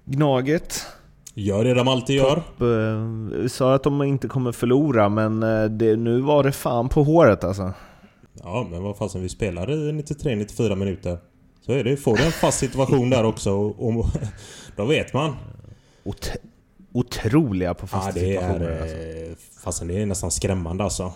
[0.05, 0.87] Gnaget.
[1.35, 2.35] Gör det de alltid gör.
[2.35, 6.53] Topp, eh, Vi sa att de inte kommer förlora, men eh, det, nu var det
[6.53, 7.73] fan på håret alltså.
[8.43, 11.19] Ja, men vad fasen, vi spelar i 93-94 minuter.
[11.69, 11.97] Så är det.
[11.97, 14.07] Får du en fast situation där också och, och
[14.77, 15.37] då vet man.
[16.05, 16.33] Ot
[16.93, 18.61] otroliga på fasta Ja, det situationer.
[18.61, 18.83] är...
[18.83, 18.97] Alltså.
[18.97, 21.13] eh, Fasen, det är nästan skrämmande alltså.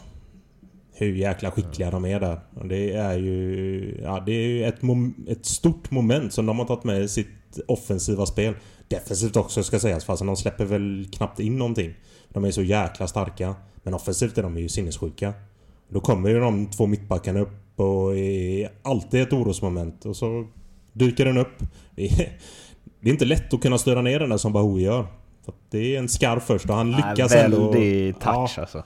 [0.93, 2.41] Hur jäkla skickliga de är där.
[2.55, 4.01] Och det är ju...
[4.03, 4.81] Ja, det är ju ett,
[5.29, 8.55] ett stort moment som de har tagit med i sitt offensiva spel.
[8.89, 11.95] Defensivt också ska sägas, fastän de släpper väl knappt in någonting.
[12.29, 13.55] De är så jäkla starka.
[13.83, 15.33] Men offensivt är de ju sinnessjuka.
[15.89, 20.05] Då kommer ju de två mittbackarna upp och är alltid ett orosmoment.
[20.07, 20.47] Och så
[20.93, 21.59] dyker den upp.
[21.97, 22.39] Det är,
[23.01, 25.07] det är inte lätt att kunna störa ner den där som Bahoui gör.
[25.45, 27.71] För det är en skarv först och han lyckas Nej, ändå...
[27.71, 28.83] väldigt touch Ja, alltså.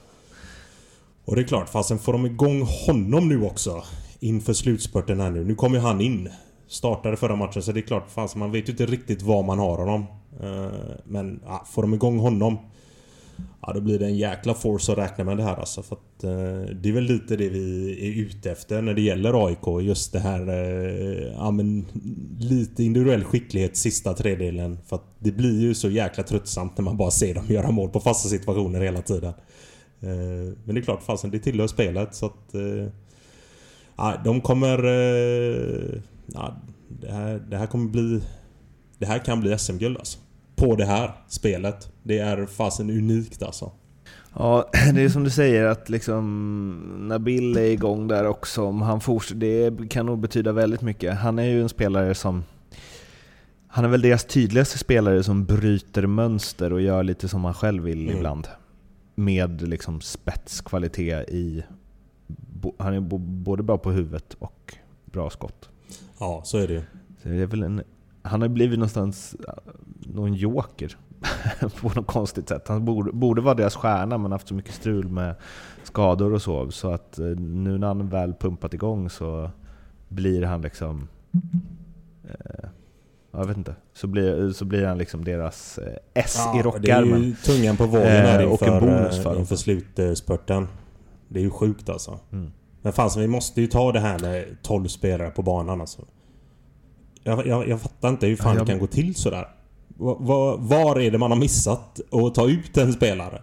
[1.25, 3.83] och det är klart, fastän får de igång honom nu också
[4.21, 5.45] inför slutspurten här nu.
[5.45, 6.29] Nu kommer han in.
[6.69, 9.59] Startade förra matchen så det är klart, fast man vet ju inte riktigt var man
[9.59, 10.07] har honom.
[10.41, 10.71] Eh,
[11.05, 12.59] Men ja, får de igång honom
[13.63, 15.83] Ja då blir det en jäkla force att räkna med det här alltså.
[15.83, 19.47] För att, eh, det är väl lite det vi är ute efter när det gäller
[19.47, 19.87] AIK.
[19.87, 20.49] Just det här...
[20.49, 21.85] Eh, ja men
[22.41, 24.79] lite individuell skicklighet sista tredjedelen.
[24.87, 27.89] För att det blir ju så jäkla tröttsamt när man bara ser dem göra mål
[27.89, 29.33] på fasta situationer hela tiden.
[30.01, 32.55] Eh, men det är klart, fasen det tillhör spelet så att...
[32.55, 32.89] Eh,
[33.97, 34.85] ja, de kommer...
[34.85, 36.57] Eh, ja,
[36.89, 38.21] det, här, det här kommer bli...
[38.99, 40.19] Det här kan bli SM-guld alltså.
[40.57, 41.91] På det här spelet.
[42.03, 43.73] Det är fasen unikt alltså.
[44.35, 48.83] Ja, det är som du säger att liksom när Bill är igång där också, om
[48.83, 51.15] han fortsätter, det kan nog betyda väldigt mycket.
[51.17, 52.45] Han är ju en spelare som...
[53.69, 57.83] Han är väl deras tydligaste spelare som bryter mönster och gör lite som han själv
[57.83, 58.17] vill Mm.
[58.17, 58.49] ibland.
[59.15, 61.65] Med liksom spetskvalitet i...
[62.79, 65.69] Han är både bra på huvudet och bra skott.
[66.21, 66.83] Ja, så är det ju.
[67.23, 67.83] Så det är väl en,
[68.27, 69.55] han har blivit någonstans ja,
[70.01, 70.97] någon joker
[71.81, 72.69] på något konstigt sätt.
[72.69, 75.35] Han borde, borde vara deras stjärna men haft så mycket strul med
[75.83, 76.71] skador och så.
[76.71, 79.51] Så att eh, nu när han väl pumpat igång så
[80.09, 81.09] blir han liksom...
[82.25, 82.69] Eh,
[83.31, 83.75] jag vet inte.
[83.95, 87.23] Så blir, så blir han liksom deras eh, S i Det är rockärmen.
[87.23, 90.69] ju tungan på vågen Eh, här och en inför, bonus för eh, inför slutspurten.
[91.29, 92.19] Det är ju sjukt alltså.
[92.33, 92.53] Mm.
[92.83, 96.03] Men fan, så vi måste ju ta det här med 12 spelare på banan alltså.
[97.27, 99.49] Jag, jag, jag fattar inte hur fan Ja, jag- det kan gå till sådär.
[99.89, 103.43] Va, va, var är det man har missat att ta ut en spelare?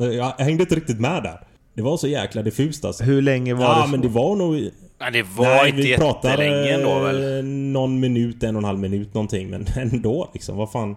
[0.00, 1.40] Jag hängde inte riktigt med där.
[1.74, 3.04] Det var så jäkla diffust alltså.
[3.04, 3.90] Hur länge var ja, det så?
[3.90, 4.52] men det var nog...
[5.00, 7.44] Nej, det var inte vi pratar jättelänge ändå väl?
[7.44, 9.50] någon minut, en och en halv minut någonting.
[9.50, 10.96] Men ändå liksom, vad fan.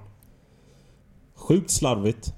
[1.36, 2.34] Sjukt slarvigt.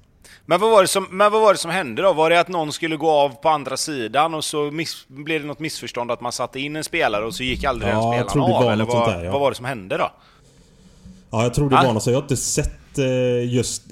[0.46, 2.12] Men vad, var det som, men vad var det som hände då?
[2.12, 5.46] Var det att någon skulle gå av på andra sidan och så miss, blev det
[5.46, 8.30] något missförstånd att man satte in en spelare och så gick aldrig Ja, den jag
[8.30, 8.64] spelaren tror det av?
[8.64, 9.32] var Eller något vad, sånt där, ja.
[9.32, 10.10] vad var det som hände då?
[11.30, 11.84] Ja, jag tror det Ah.
[11.86, 12.10] var något så.
[12.10, 13.82] Jag har inte sett eh, just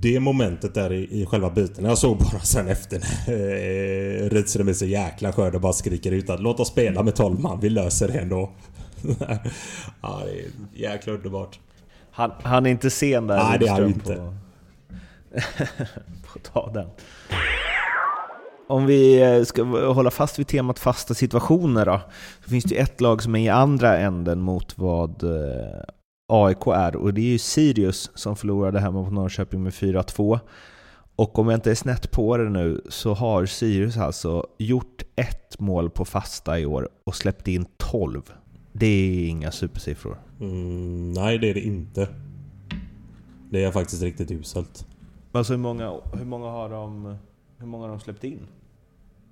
[0.00, 1.84] det momentet där i, i själva biten.
[1.84, 6.30] Jag såg bara sen efter när Rydström är så jäkla skön och bara skriker ut
[6.30, 8.50] att låt oss spela med 12 man, vi löser det ändå.
[10.02, 10.44] ja, det är
[10.90, 11.58] jäkla underbart.
[12.10, 13.44] Han, han är inte sen där.
[13.44, 14.14] Nej, det är han inte.
[14.14, 14.34] På,
[16.42, 16.88] ta den.
[18.68, 19.62] Om vi eh, ska
[19.92, 22.00] hålla fast vid temat fasta situationer då.
[22.44, 25.80] Så finns det ju ett lag som är i andra änden mot vad eh,
[26.28, 26.96] AIK är.
[26.96, 30.38] Och det är ju Sirius som förlorade hemma på Norrköping med 4-2.
[31.16, 35.58] Och om jag inte är snett på det nu så har Sirius alltså gjort ett
[35.58, 38.22] mål på fasta i år och släppt in 12.
[38.72, 40.18] Det är inga supersiffror.
[40.40, 42.08] Mm, nej, det är det inte.
[43.50, 44.86] Det är faktiskt riktigt uselt.
[45.36, 47.16] Alltså hur många, hur många har de,
[47.58, 48.46] hur många har de släppt in?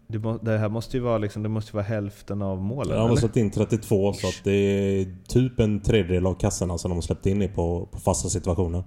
[0.06, 3.10] Det, må, det här måste ju vara, liksom, det måste vara hälften av målen, De
[3.10, 6.94] har släppt in 32 så att det är typ en tredjedel av kassorna som de
[6.94, 8.84] har släppt in i på, på fasta situationer.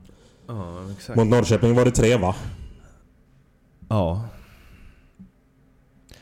[0.48, 1.18] Ja, exakt.
[1.18, 2.36] Mot Norrköping var det tre va?
[3.90, 4.26] Ja.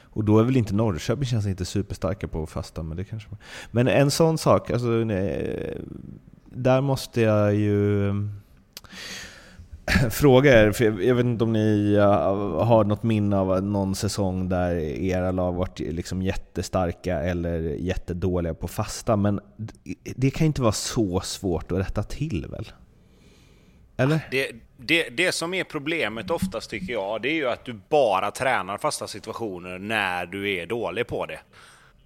[0.02, 3.30] Och då är väl inte Norrköping känns inte superstarka på fasta, men det kanske...
[3.72, 4.88] Men en sån sak, alltså...
[4.88, 5.78] nej,
[6.46, 8.14] Där måste jag ju...
[10.12, 13.96] Fråga er, för jag jag vet inte om ni eh, har något minne av någon
[13.96, 19.40] säsong där era lag varit eh, liksom jättestarka eller jättedåliga på fasta, men
[20.16, 22.72] det kan ju inte vara så svårt att rätta till väl?
[23.98, 24.20] Eller?
[24.32, 28.32] Det, det, det som är problemet oftast tycker jag, det är ju att du bara
[28.32, 31.40] tränar fasta situationer när du är dålig på det.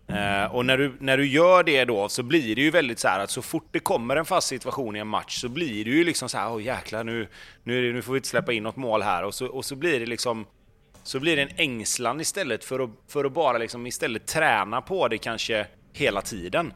[0.09, 3.07] Eh, och när du, när du gör det då så blir det ju väldigt så
[3.07, 5.91] här att så fort det kommer en fast situation i en match så blir det
[5.91, 7.27] ju liksom så här, åh jäklar nu,
[7.63, 9.75] nu, det, nu får vi inte släppa in något mål här och så, och så
[9.75, 10.45] blir det liksom
[11.03, 15.07] så blir det en ängslan istället för att, för att bara liksom istället träna på
[15.07, 16.73] det kanske hela tiden.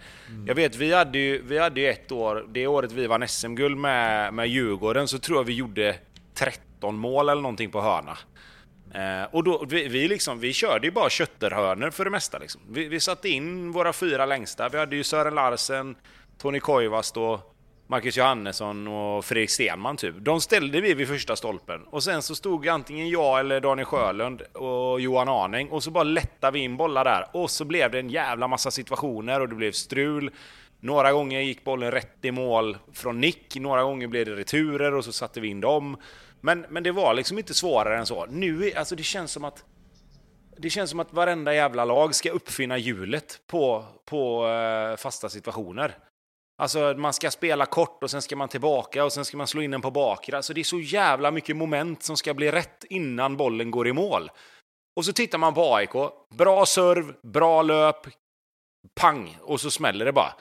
[0.48, 3.78] Jag vet, vi hade ju, vi hade ju ett år, det året vi vann SM-guld
[3.78, 5.96] med, med Djurgården så tror jag vi gjorde
[6.34, 8.18] 13 mål eller någonting på hörna.
[8.94, 12.38] Eh, och då, vi, vi, liksom, vi körde ju bara kötterhörnor för det mesta.
[12.38, 12.62] Liksom.
[12.70, 14.70] Vi, vi satte in våra fyra längsta.
[14.70, 15.96] Vi hade ju Sören Larsen,
[16.38, 17.54] Tony Koivasto, då,
[17.88, 20.16] Marcus Johannesson och Fredrik Stenman typ.
[20.20, 21.82] De ställde vi vid första stolpen.
[21.84, 26.04] Och sen så stod antingen jag eller Daniel Sjölund och Johan Arning och så bara
[26.04, 27.26] lättade vi in bollar där.
[27.32, 30.32] Och så blev det en jävla massa situationer och det blev strul.
[30.80, 35.06] Några gånger gick bollen rätt i mål från nick, några gånger blev det returer och
[35.06, 35.98] så satte vi in dem.
[36.46, 38.26] Men, men det var liksom inte svårare än så.
[38.26, 39.66] Nu, alltså det känns som att
[40.58, 45.98] det känns som att varenda jävla lag ska uppfinna hjulet på, på eh, fasta situationer.
[46.58, 49.62] Alltså man ska spela kort och sen ska man tillbaka och sen ska man slå
[49.62, 50.38] in den på bakre.
[50.38, 53.94] Alltså det är så jävla mycket moment som ska bli rätt innan bollen går i
[53.94, 54.32] mål.
[54.96, 55.94] Och så tittar man på AIK.
[56.38, 58.08] Bra serv, bra löp,
[58.96, 60.34] pang, och så smäller det bara.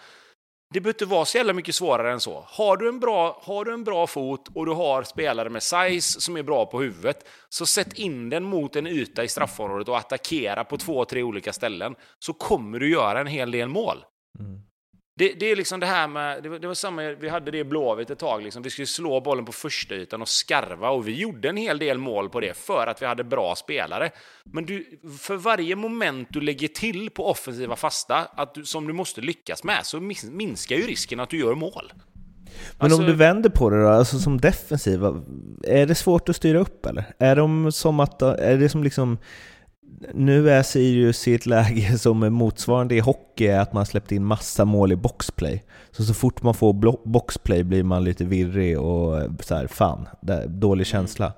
[0.72, 2.44] Det behöver inte vara så jävla mycket svårare än så.
[2.48, 6.20] Har du en bra, har du en bra fot och du har spelare med size
[6.20, 9.98] som är bra på huvudet, så sätt in den mot en yta i straffområdet och
[9.98, 14.04] attackera på två, tre olika ställen, så kommer du göra en hel del mål.
[14.38, 14.60] Mm.
[15.14, 17.58] Det, det är liksom det här med, det var, det var samma, vi hade det
[17.58, 18.62] i Blåvitt ett tag, liksom.
[18.62, 21.98] vi skulle slå bollen på första ytan och skarva och vi gjorde en hel del
[21.98, 24.10] mål på det för att vi hade bra spelare.
[24.44, 28.92] Men du, för varje moment du lägger till på offensiva fasta, att du, som du
[28.92, 30.00] måste lyckas med, så
[30.30, 31.92] minskar ju risken att du gör mål.
[32.78, 35.22] Men Alltså- om du vänder på det då, alltså som defensiva,
[35.62, 37.04] är det svårt att styra upp eller?
[37.18, 39.18] Är de som att, är det som liksom,
[40.14, 44.12] nu är Sirius i ett läge som är motsvarande i hockey, är att man släppt
[44.12, 45.64] in massa mål i boxplay.
[45.90, 46.72] Så så fort man får
[47.08, 50.08] boxplay blir man lite virrig och så här, fan,
[50.46, 51.32] dålig känsla.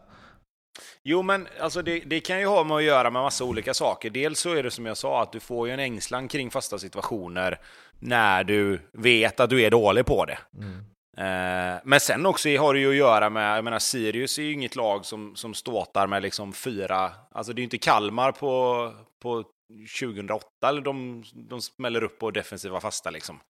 [1.02, 4.10] Jo, men alltså det, det kan ju ha med att göra med massa olika saker.
[4.10, 6.78] Dels så är det som jag sa, att du får ju en ängslan kring fasta
[6.78, 7.60] situationer
[7.98, 10.38] när du vet att du är dålig på det.
[10.60, 10.93] Eh,
[11.84, 14.76] men sen också har det ju att göra med, jag menar Sirius är ju inget
[14.76, 18.92] lag som, som ståtar med liksom fyra, alltså det är ju inte Kalmar på,
[19.22, 19.44] på
[20.00, 23.40] 2008, eller de, de smäller upp på defensiva fasta liksom.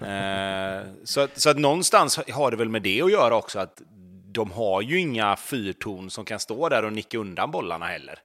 [0.00, 3.82] Eh, så, att, så att någonstans har det väl med det att göra också, att
[4.32, 8.18] de har ju inga fyrtorn som kan stå där och nicka undan bollarna heller.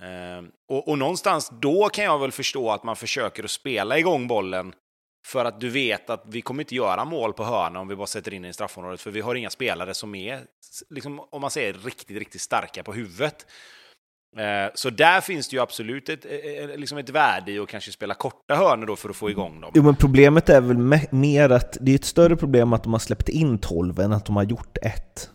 [0.00, 4.28] Eh, och, och någonstans då kan jag väl förstå att man försöker att spela igång
[4.28, 4.74] bollen
[5.26, 8.06] för att du vet att vi kommer inte göra mål på hörna om vi bara
[8.06, 10.40] sätter in den i straffområdet, för vi har inga spelare som är,
[10.90, 13.46] liksom, om man säger riktigt, riktigt starka på huvudet.
[14.36, 17.58] Eh, så där finns det ju absolut ett, e-, e-, e-, liksom ett värde i
[17.58, 19.70] att kanske spela korta hörnor då för att få igång dem.
[19.74, 23.00] Jo, men problemet är väl mer att det är ett större problem att de har
[23.00, 25.30] släppt in 12 än att de har gjort ett.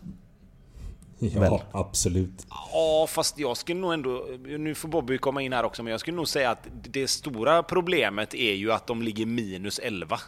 [1.34, 1.60] Ja, Väl.
[1.72, 2.46] absolut.
[2.72, 4.26] Ja, fast jag skulle nog ändå...
[4.58, 7.62] Nu får Bobby komma in här också, men jag skulle nog säga att det stora
[7.62, 10.20] problemet är ju att de ligger minus 11.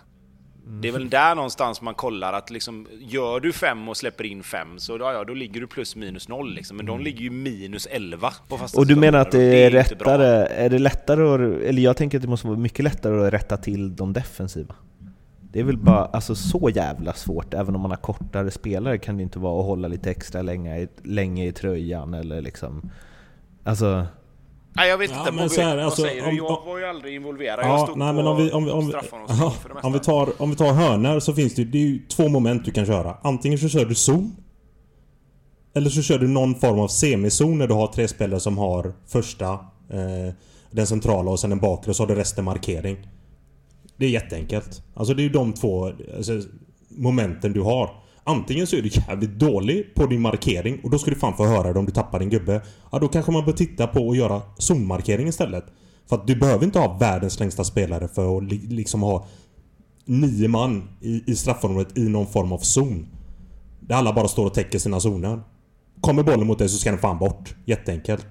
[0.66, 4.42] Det är väl där någonstans man kollar att liksom, gör du fem och släpper in
[4.42, 6.76] fem så ja, ja, då ligger du plus minus noll liksom.
[6.76, 9.96] Men de ligger ju minus 11 på fasta Och du menar att det är inte
[9.96, 10.16] bra.
[10.16, 13.32] lättare, är det lättare att, eller jag tänker att det måste vara mycket lättare att
[13.32, 14.74] rätta till de defensiva.
[15.54, 19.16] Det är väl bara alltså, så jävla svårt, även om man har kortare spelare kan
[19.16, 22.90] det inte vara att hålla lite extra länge, i- länge i tröjan eller liksom...
[23.64, 24.06] Alltså...
[24.76, 25.32] Nej, jag vet Ja, inte.
[25.32, 26.36] men Bobby, så här, vad alltså, säger om- du?
[26.36, 27.58] Jag var ju aldrig involverad.
[27.64, 28.90] jag Ja, stod nej, på men om vi, om, vi- om,
[29.28, 29.86] ja, för det mesta.
[29.86, 32.28] om, vi tar, om vi tar hörnor så finns det ju, det är ju två
[32.28, 33.16] moment du kan köra.
[33.22, 34.36] Antingen så kör du zon.
[35.74, 38.92] Eller så kör du någon form av semizon när du har tre spelare som har
[39.06, 39.52] första,
[39.90, 40.34] eh,
[40.70, 42.96] den centrala och sen den bakre och så har du resten markering.
[43.96, 44.82] Det är jätteenkelt.
[44.94, 46.40] Alltså det är ju de två alltså,
[46.88, 47.90] momenten du har.
[48.24, 51.46] Antingen så är du jävligt dålig på din markering och då ska du fan få
[51.46, 52.60] höra det om du tappar din gubbe.
[52.92, 55.64] Ja, då kanske man bör titta på att göra zonmarkering istället.
[56.08, 59.26] För att du behöver inte ha världens längsta spelare för att li- liksom ha
[60.04, 63.06] nio man i, i straffområdet i någon form av zon.
[63.80, 65.40] Där alla bara står och täcker sina zoner.
[66.00, 67.54] Kommer bollen mot dig så ska den fan bort.
[67.64, 68.26] Jätteenkelt.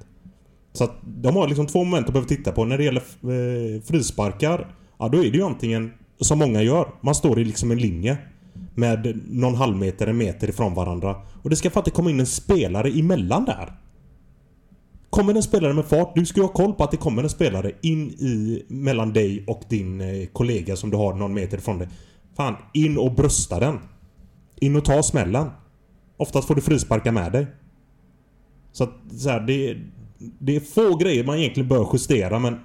[0.73, 2.65] Så att de har liksom två moment att behöva titta på.
[2.65, 7.15] När det gäller eh, frisparkar, ja då är det ju antingen, som många gör, man
[7.15, 8.17] står i liksom en linje.
[8.75, 11.15] Med någon halvmeter, en meter ifrån varandra.
[11.43, 13.73] Och det ska fan inte komma in en spelare emellan där.
[15.09, 17.29] Kommer en spelare med fart, du ska ju ha koll på att det kommer en
[17.29, 21.79] spelare in i mellan dig och din eh, kollega som du har någon meter ifrån
[21.79, 21.87] dig.
[22.37, 23.79] Fan, in och brösta den.
[24.59, 25.49] In och ta smällen.
[26.17, 27.47] Oftast får du frisparka med dig.
[28.71, 29.77] Så att så här, det,
[30.17, 32.59] det är få grejer man egentligen bör justera men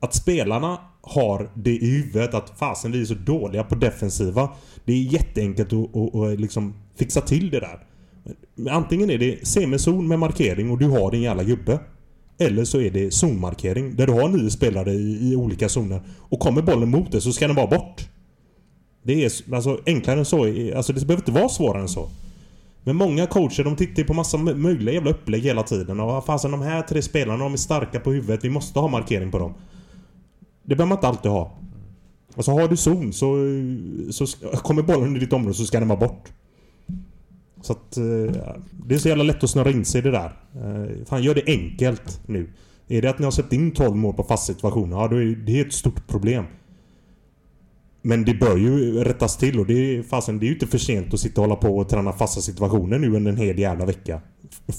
[0.00, 4.48] att spelarna har det i huvudet att fasen vi är så dåliga på defensiva.
[4.84, 7.78] Det är jätteenkelt att, att, att liksom fixa till det där.
[8.70, 11.78] Antingen är det semizon med markering och du har din jävla gubbe.
[12.38, 16.00] Eller så är det zonmarkering där du har nio spelare i, i olika zoner.
[16.18, 18.08] Och kommer bollen mot dig så ska den bara bort.
[19.02, 20.44] Det är alltså enklare än så.
[20.76, 22.08] Alltså det behöver inte vara svårare än så.
[22.84, 26.00] Men många coacher de tittar på massa möjliga jävla upplägg hela tiden.
[26.00, 28.44] Och ah, fasen de här tre spelarna de är starka på huvudet.
[28.44, 29.54] Vi måste ha markering på dem.
[30.68, 31.52] Det behöver man inte alltid ha.
[32.36, 33.36] Alltså har du zon så,
[34.10, 36.32] så kommer bollen i ditt område så ska den vara bort.
[37.60, 38.04] Så att eh,
[38.86, 40.36] det är så jävla lätt att snurra in sig i det där.
[40.54, 42.48] Eh, fan gör det enkelt nu.
[42.88, 45.24] Är det att ni har sett in 12 mål på fast situation, ja då är
[45.24, 46.44] det ett stort problem.
[48.02, 50.78] Men det bör ju rättas till och det är, fasen, det är ju inte för
[50.78, 53.86] sent att sitta och hålla på och träna fasta situationer nu under en hel jävla
[53.86, 54.20] vecka.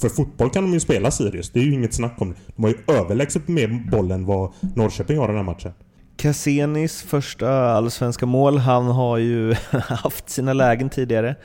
[0.01, 2.35] För fotboll kan de ju spela Sirius, det är ju inget snack om det.
[2.55, 5.71] De har ju överlägset mer boll än vad Norrköping har den här matchen.
[6.17, 9.53] Cassenis första allsvenska mål, han har ju
[9.87, 11.35] haft sina lägen tidigare.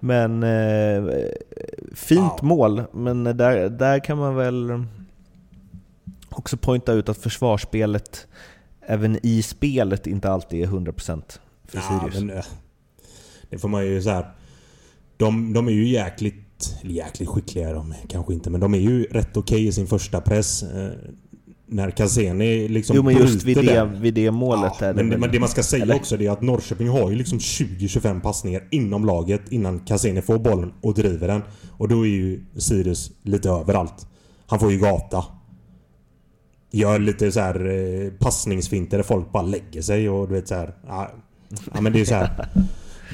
[0.00, 1.14] Men eh,
[1.94, 2.44] fint Wow.
[2.44, 4.84] mål, men där, där kan man väl
[6.30, 8.26] också poängta ut att försvarsspelet
[8.88, 11.22] även i spelet inte alltid är 100%
[11.64, 12.24] för Sirius.
[12.24, 12.44] men, eh,
[13.50, 14.34] det får man ju så här.
[15.16, 19.04] De, de är ju jäkligt, eller jäkligt skickliga de kanske inte, men de är ju
[19.04, 20.62] rätt okej i sin första press.
[20.62, 20.90] Eh,
[21.70, 25.30] när Cassini liksom jo men just vid det, vid det målet Ja, men, det, men
[25.30, 25.94] det man ska säga eller?
[25.94, 30.72] också är att Norrköping har ju liksom 20-25 passningar inom laget innan Cassini får bollen
[30.80, 31.42] och driver den.
[31.70, 34.06] Och då är ju Sirius lite överallt.
[34.46, 35.24] Han får ju gata.
[36.70, 40.54] Gör lite så här eh, passningsfinter där folk bara lägger sig och du vet så
[40.54, 40.74] här.
[40.86, 41.10] Ja,
[41.74, 42.48] ja men det är så här.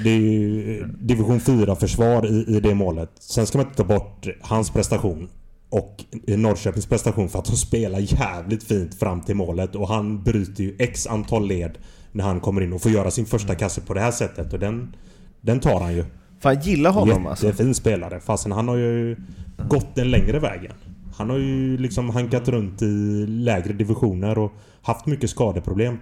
[0.05, 3.11] Det är ju eh, division 4 försvar i, i det målet.
[3.20, 5.28] Sen ska man inte ta bort hans prestation
[5.74, 10.64] och Norrköpings prestation för att de spelar jävligt fint fram till målet och han bryter
[10.64, 11.78] ju x antal led
[12.12, 14.59] när han kommer in och får göra sin första kasse på det här sättet och
[14.59, 14.96] den,
[15.40, 16.05] den tar han ju.
[16.40, 17.46] Fan, gillar honom alltså.
[17.46, 18.20] Jättefin spelare.
[18.20, 19.16] Fastän han har ju
[19.68, 20.72] gått den längre vägen.
[21.16, 24.52] Han har ju liksom hankat runt i lägre divisioner och
[24.82, 25.98] haft mycket skadeproblem.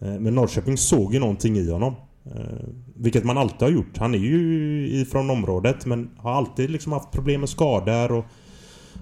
[0.00, 1.94] Eh, Men Norrköping såg ju någonting i honom.
[2.24, 3.98] Eh, Vilket man alltid har gjort.
[3.98, 8.24] Han är ju ifrån området men har alltid liksom haft problem med skador och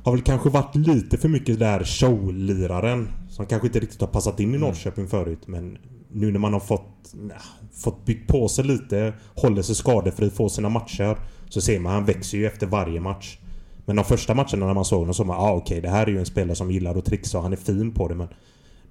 [0.05, 3.09] har väl kanske varit lite för mycket där showliraren.
[3.31, 5.79] Som kanske inte riktigt har passat in i Norrköping förut men
[6.13, 7.35] nu när man har fått, nja,
[7.73, 11.17] fått byggt på sig lite, håller sig skadefri, får sina matcher.
[11.49, 13.39] Så ser man, han växer ju efter varje match.
[13.85, 16.07] Men de första matcherna när man såg honom så var man ah, okej det här
[16.07, 18.29] är ju en spelare som gillar att trixa och han är fin på det men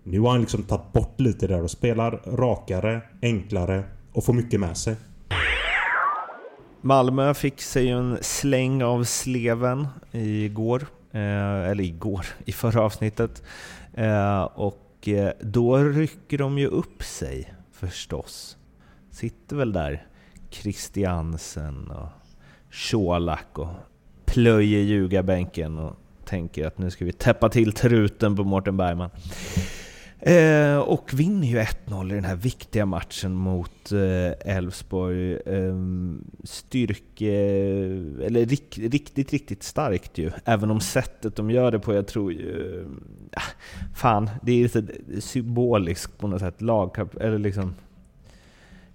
[0.04, 3.84] Nu har han liksom tagit bort lite där och spelar rakare, enklare
[4.14, 4.96] och får mycket med sig.
[6.82, 10.86] Malmö fick sig en släng av sleven igår.
[11.14, 13.44] Eh, eller igår, i förra avsnittet.
[13.94, 18.58] Eh, och eh, då rycker de ju upp sig förstås.
[19.12, 20.08] Sitter väl där
[20.50, 22.10] Christiansen och
[22.92, 23.68] Colak och
[24.34, 29.10] plöjer ljugarbänken och tänker att nu ska vi täppa till truten på Mårten Bergman.
[30.20, 35.34] Eh, och vinner ju 1-0 i den här viktiga matchen mot eh, Elfsborg.
[35.34, 35.76] Eh,
[36.44, 37.34] styrke...
[38.26, 40.32] Eller rik, riktigt, riktigt starkt ju.
[40.46, 42.80] Även om sättet de gör det på, jag tror ju...
[43.32, 43.42] Eh,
[43.96, 44.84] fan, det är lite
[45.22, 46.62] symboliskt på något sätt.
[46.62, 47.76] Lagkap, eller liksom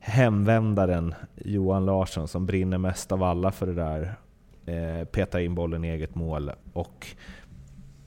[0.00, 4.14] hemvändaren Johan Larsson som brinner mest av alla för det där.
[4.68, 7.06] Eh, petar in bollen i eget mål och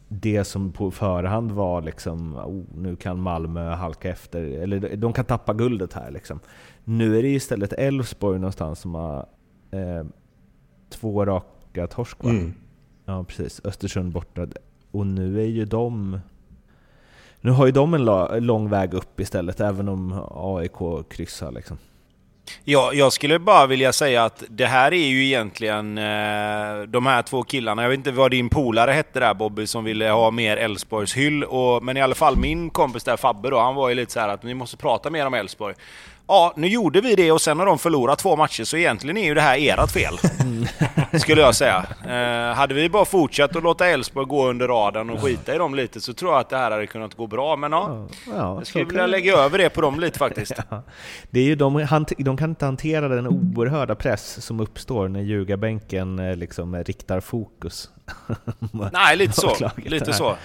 [0.07, 5.25] det som på förhand var liksom, oh, nu kan Malmö halka efter, eller de kan
[5.25, 6.39] tappa guldet här liksom.
[6.83, 9.25] Nu är det istället Elfsborg någonstans som har
[9.71, 10.05] eh,
[10.89, 12.29] två raka torsk va?
[12.29, 12.53] Mm.
[13.05, 14.47] Ja precis, Östersund borta.
[14.91, 16.19] Och nu är ju de...
[17.41, 18.05] Nu har ju de en
[18.45, 21.77] lång väg upp istället, även om AIK kryssar liksom.
[22.63, 27.21] Ja, jag skulle bara vilja säga att det här är ju egentligen eh, de här
[27.21, 27.81] två killarna.
[27.81, 31.43] Jag vet inte vad din polare hette där Bobby som ville ha mer Elfsborgs hyll.
[31.43, 34.19] Och, men i alla fall min kompis där Fabbe då, han var ju lite så
[34.19, 35.75] här att ni måste prata mer om Elfsborg.
[36.31, 39.25] Ja, nu gjorde vi det och sen har de förlorat två matcher så egentligen är
[39.25, 40.19] ju det här ert fel.
[41.19, 41.85] Skulle jag säga.
[42.05, 45.75] Eh, hade vi bara fortsatt att låta Elfsborg gå under radarn och skita i dem
[45.75, 47.55] lite så tror jag att det här hade kunnat gå bra.
[47.55, 50.53] Men ja, Ja, jag skulle vilja lägga över det på dem lite faktiskt.
[50.69, 50.83] Ja.
[51.29, 56.19] Det är ju de, de kan inte hantera den oerhörda press som uppstår när ljugarbänken
[56.19, 57.89] eh, liksom riktar fokus.
[58.93, 59.69] Nej, lite så.
[59.85, 60.35] Lite så.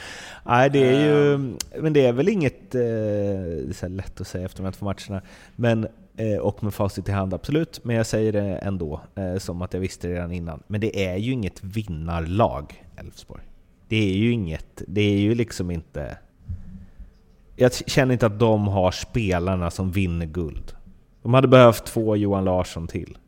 [0.49, 1.39] Nej, det är ju...
[1.81, 2.75] Men det är väl inget...
[2.75, 5.23] Eh, det är så här lätt att säga efter de här två matcherna.
[5.57, 5.87] Men,
[6.17, 7.85] eh, och med facit i hand, absolut.
[7.85, 10.63] Men jag säger det ändå, eh, som att jag visste det redan innan.
[10.67, 13.43] Men det är ju inget vinnarlag, Elfsborg.
[13.89, 14.83] Det är ju inget...
[14.87, 16.19] Det är ju liksom inte...
[17.57, 20.73] Jag känner inte att de har spelarna som vinner guld.
[21.23, 23.19] De hade behövt två Johan Larsson till.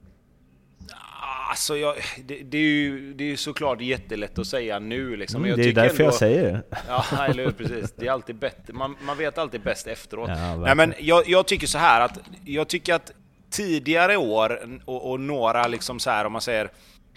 [1.51, 1.94] Alltså, jag,
[2.24, 5.40] det, det är ju det är ju såklart jättelätt att säga nu liksom.
[5.40, 6.62] Mm, jag det är därför ändå, jag säger det.
[6.88, 7.53] Ja, eller hur?
[7.53, 7.92] Precis.
[7.96, 8.72] Det är alltid bättre.
[8.72, 10.28] Man, man vet alltid bäst efteråt.
[10.28, 13.12] Ja, Nej, men jag, jag tycker så här att jag tycker att
[13.51, 16.70] tidigare år och, och några liksom så här om man säger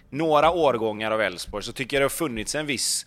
[0.09, 3.05] några årgångar av Elfsborg så tycker jag det har funnits en viss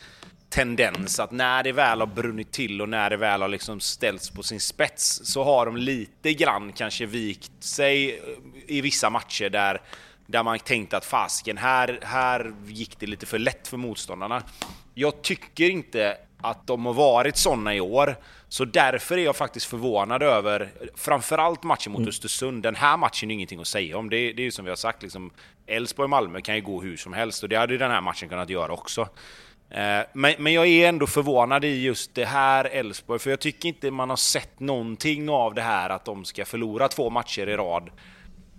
[0.51, 4.31] tendens att när det väl har brunnit till och när det väl har liksom ställts
[4.31, 8.21] på sin spets så har de lite grann kanske vikt sig
[8.67, 9.81] i vissa matcher där
[10.27, 14.43] där man tänkt att fasken, här, här gick det lite för lätt för motståndarna.
[14.95, 18.17] Jag tycker inte att de har varit sådana i år,
[18.49, 22.63] så därför är jag faktiskt förvånad över framförallt matchen mot Östersund.
[22.63, 24.11] Den här matchen är ingenting att säga om.
[24.11, 25.31] Det, det är ju som vi har sagt, liksom,
[25.67, 28.51] Elfsborg-Malmö kan ju gå hur som helst och det hade ju den här matchen kunnat
[28.51, 29.09] göra också.
[29.71, 33.69] Eh, Men, men jag är ändå förvånad i just det här Elfsborg, för jag tycker
[33.69, 37.57] inte man har sett någonting av det här att de ska förlora två matcher i
[37.57, 37.91] rad.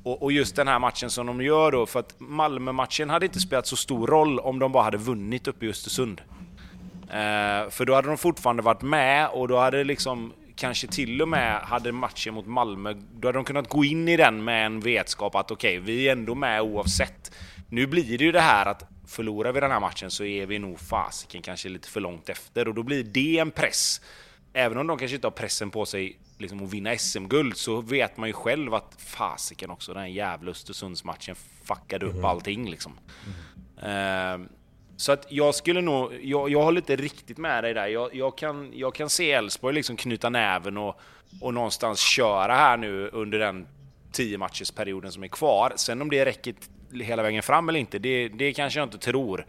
[0.05, 3.39] Och, och just den här matchen som de gör då, för att Malmö-matchen hade inte
[3.39, 6.21] spelat så stor roll om de bara hade vunnit uppe i Östersund.
[7.09, 11.27] Eh, för då hade de fortfarande varit med och då hade liksom kanske till och
[11.27, 14.79] med hade matchen mot Malmö, då hade de kunnat gå in i den med en
[14.79, 17.31] vetskap att okej, vi är ändå med oavsett.
[17.69, 20.59] Nu blir det ju det här att förlorar vi den här matchen så är vi
[20.59, 24.01] nog fasiken kanske lite för långt efter och då blir det en press.
[24.57, 28.17] Även om de kanske inte har pressen på sig liksom att vinna SM-guld så vet
[28.17, 32.99] man ju själv att fasiken också, den här jävla Östersundsmatchen fuckade upp allting liksom.
[33.81, 34.49] Ehm,
[34.97, 37.87] så att jag skulle nog, jag, jag håller inte riktigt med dig där.
[37.87, 40.99] Jag, jag, kan, jag kan se Elfsborg liksom knyta näven och,
[41.41, 43.67] och någonstans köra här nu under den
[44.11, 45.73] 10 matchers perioden som är kvar.
[45.75, 46.55] Sen om det räcker
[46.93, 49.45] hela vägen fram eller inte, det, det kanske jag inte tror.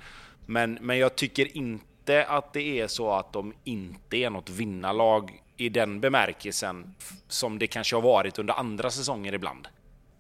[0.47, 1.85] Men, men jag tycker inte
[2.15, 6.95] att det är så att de inte är något vinnarlag i den bemärkelsen
[7.29, 9.69] som det kanske har varit under andra säsonger ibland.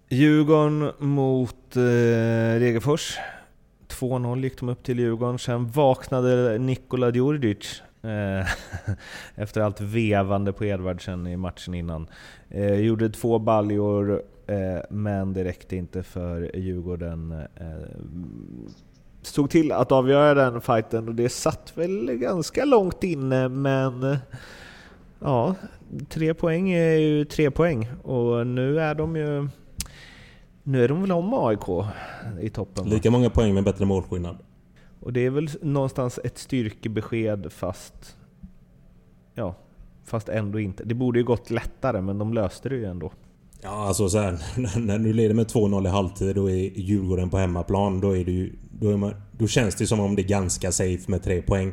[0.09, 1.83] Djurgården mot eh,
[2.61, 3.19] Degerfors.
[3.89, 5.39] 2-0 gick de upp till Djurgården.
[5.39, 8.47] Sen vaknade Nikola Djurdjic eh,
[9.35, 12.07] efter allt vevande på Edvardsen i matchen innan.
[12.49, 17.33] Eh, gjorde två baljor, eh, men det räckte inte för Djurgården.
[17.33, 17.67] Eh,
[19.27, 24.17] Stod till att avgöra den fighten och det satt väl ganska långt inne, men
[25.21, 25.55] ja,
[26.09, 29.49] tre poäng är ju tre poäng och nu är de ju
[30.63, 31.87] nu är de väl om AIK
[32.41, 32.89] i toppen?
[32.89, 34.37] Lika många poäng med bättre målskillnad.
[35.01, 38.17] Och det är väl någonstans ett styrkebesked fast...
[39.35, 39.55] Ja,
[40.05, 40.85] Fast ändå inte.
[40.85, 43.13] Det borde ju gått lättare, men de löste det ju ändå.
[43.63, 44.39] Ja, alltså så här,
[44.81, 48.33] när du leder med 2-0 i halvtid och är Djurgården på hemmaplan, då är det
[48.33, 48.53] ju...
[48.81, 51.69] Då, är man, då känns det som om det är ganska safe med tre poäng.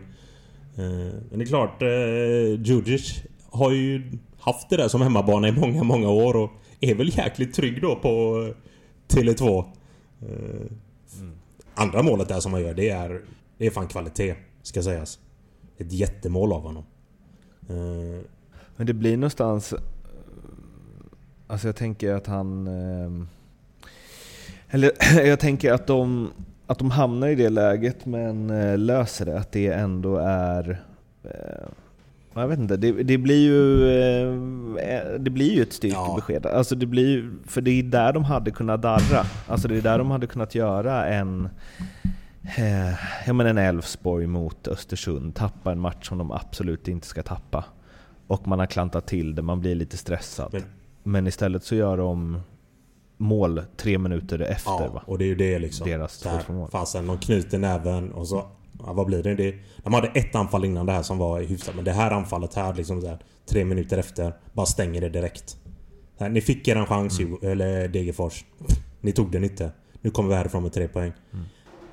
[0.76, 5.52] Eh, men det är klart, eh, Djurdjic har ju haft det där som hemmabana i
[5.52, 8.10] många, många år och är väl jäkligt trygg då på
[8.48, 9.60] eh, Tele2.
[10.22, 10.72] Eh,
[11.76, 13.22] Andra målet där som han gör, det är,
[13.58, 15.20] det är fan kvalitet, ska sägas.
[15.78, 16.84] Ett jättemål av honom.
[18.76, 19.74] Men det blir någonstans...
[21.48, 22.68] Alltså jag tänker att han...
[22.68, 23.26] eh,
[24.76, 24.92] Eller
[25.28, 26.32] jag tänker att de,
[26.68, 29.40] att de hamnar i det läget men eh, löser det.
[29.40, 30.82] Att det ändå är...
[31.24, 31.68] eh,
[32.34, 33.90] Jag vet inte, det, det blir ju...
[34.80, 36.46] eh, Det blir ju ett styrkebesked.
[36.46, 39.26] Alltså det blir För det är där de hade kunnat darra.
[39.48, 41.50] Alltså det är där de hade kunnat göra en...
[43.26, 45.36] Ja men en Elfsborg mot Östersund.
[45.36, 47.66] Tappa en match som de absolut inte ska tappa.
[48.28, 50.50] Och man har klantat till det, man blir lite stressad.
[50.54, 50.62] Men-
[51.04, 52.42] Men, istället så gör de
[53.18, 55.04] mål tre minuter efter Ja, va?
[55.06, 55.88] och det är ju det liksom.
[55.88, 56.70] Deras här, 2-2 mål.
[56.72, 58.46] Fasen, de knyter näven och så...
[58.86, 59.36] Ja, vad blir det?
[59.36, 59.56] det?
[59.84, 61.76] De hade ett anfall innan det här som var hyfsat.
[61.76, 65.58] Men det här anfallet här, liksom så här, tre minuter efter, bara stänger det direkt.
[66.20, 67.38] Här, ni fick er en chans, Mm.
[67.42, 68.46] Eller Degerfors.
[69.02, 69.72] Ni tog den inte.
[70.02, 71.14] Nu kommer vi härifrån med tre poäng.
[71.34, 71.46] Mm.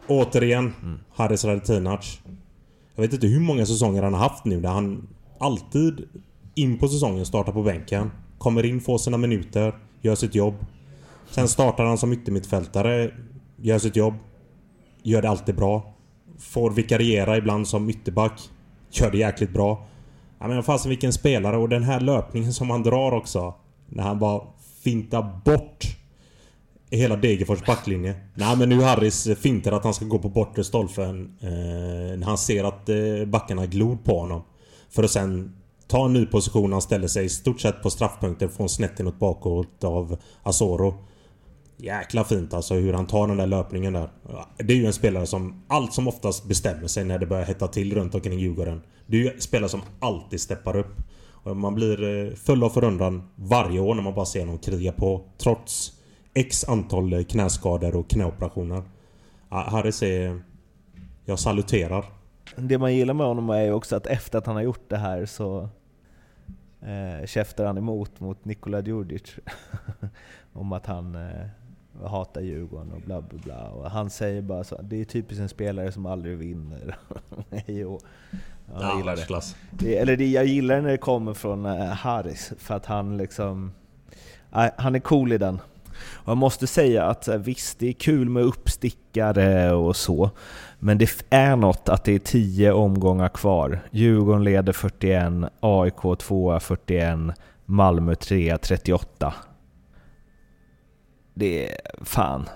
[0.09, 0.73] Återigen,
[1.15, 2.21] Haris Radetinac.
[2.95, 5.09] Jag vet inte hur många säsonger han har haft nu där han
[5.41, 6.09] alltid
[6.55, 8.11] in på säsongen startar på bänken.
[8.41, 10.55] Kommer in, får sina minuter, gör sitt jobb.
[11.31, 13.11] Sen startar han som yttermittfältare,
[13.57, 14.15] gör sitt jobb.
[15.03, 15.95] Gör det alltid bra.
[16.39, 18.41] Får vikariera ibland som ytterback.
[18.91, 19.87] Gör det jäkligt bra.
[20.39, 23.55] Ja men fasen vilken spelare och den här löpningen som han drar också.
[23.89, 24.43] När han bara
[24.85, 25.85] fintar bort
[26.91, 28.15] hela Degerfors backlinje.
[28.35, 31.37] Nej men nu Harris fintar att han ska gå på bortre stolpen.
[31.41, 34.43] Eh, när han ser att eh, backarna glor på honom.
[34.91, 35.60] För att sen
[35.91, 36.73] ta en ny position.
[36.73, 38.49] Han ställer sig i stort sett på straffpunkten.
[38.49, 40.95] Får en snett inåt bakåt av Asoro.
[41.77, 44.11] Jäkla fint alltså hur han tar den där löpningen där.
[44.57, 47.69] Det är ju en spelare som allt som oftast bestämmer sig när det börjar hetta
[47.69, 48.83] till runt omkring Djurgården.
[49.07, 50.97] Det är ju en spelare som alltid steppar upp.
[51.43, 54.93] Och man blir eh, full av förundran varje år när man bara ser honom kriga
[54.93, 55.25] på.
[55.39, 55.93] Trots
[56.35, 58.83] X antal eh, knäskador och knäoperationer.
[59.49, 60.31] Harry säger...
[60.31, 60.43] är...
[61.25, 62.05] Jag saluterar.
[62.57, 64.97] Det man gillar med honom är ju också att efter att han har gjort det
[64.97, 65.69] här så
[66.83, 69.37] eh, käftar han emot mot Nikola Djurdjic.
[70.53, 71.47] om att han eh,
[72.07, 73.71] hatar Djurgården och bla bla bla.
[73.71, 76.97] Och han säger bara så det är typiskt en spelare som aldrig vinner.
[77.67, 78.01] jo,
[78.73, 79.55] ja, jag gillar det.
[79.71, 79.99] det.
[79.99, 83.73] Eller det, jag gillar när det kommer från eh, Haris, för att han liksom...
[84.51, 85.61] Nej, han är cool i den.
[86.13, 90.31] Och jag måste säga att eh, visst, det är kul med uppstickare och så.
[90.79, 93.81] Men det är något att det är 10 omgångar kvar.
[93.91, 97.19] Djurgården leder 41, AIK 2 41,
[97.65, 99.35] Malmö 3 38.
[101.35, 101.77] Det är...
[102.05, 102.49] fan.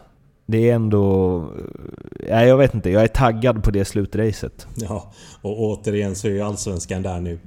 [0.47, 1.45] Det är ändå...
[2.29, 2.91] Nej, jag vet inte.
[2.91, 4.67] Jag är taggad på det slutracet.
[4.75, 7.39] Ja, och återigen så är ju Allsvenskan där nu.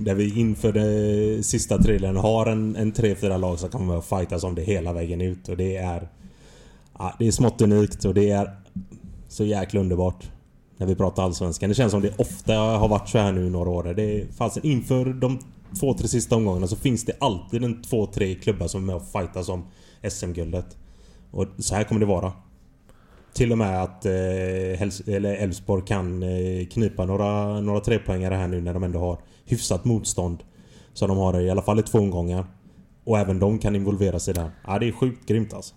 [0.00, 4.44] Där vi inför den sista trailern har en, en 3-4 lag som kommer att fightas
[4.44, 5.48] om det hela vägen ut.
[5.48, 6.08] Och det är...
[6.98, 8.56] Ja, det är smått unikt och det är
[9.28, 10.30] så jäkla underbart.
[10.76, 11.68] När vi pratar Allsvenskan.
[11.68, 13.94] Det känns som det ofta har varit så här nu i några år.
[13.96, 15.38] Det fanns inför de
[15.80, 18.96] två, tre sista omgångarna så finns det alltid en två, tre klubbar som är med
[18.96, 19.64] och fightas om
[20.10, 20.76] SM-guldet.
[21.30, 22.32] Och så här kommer det vara.
[23.38, 28.74] Till och med att eh, Elfsborg kan eh, knipa några, några trepoängare här nu när
[28.74, 30.38] de ändå har hyfsat motstånd.
[30.92, 32.44] Så de har i alla fall i två omgångar.
[33.04, 34.50] Och även de kan involvera sig där.
[34.66, 35.74] Ja, det är sjukt grymt alltså.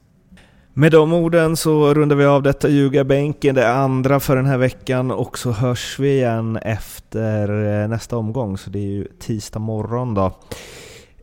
[0.73, 5.11] Med de orden så rundar vi av detta ljugarbänken, det andra för den här veckan
[5.11, 10.13] och så hörs vi igen efter eh, nästa omgång, så det är ju tisdag morgon
[10.13, 10.31] då.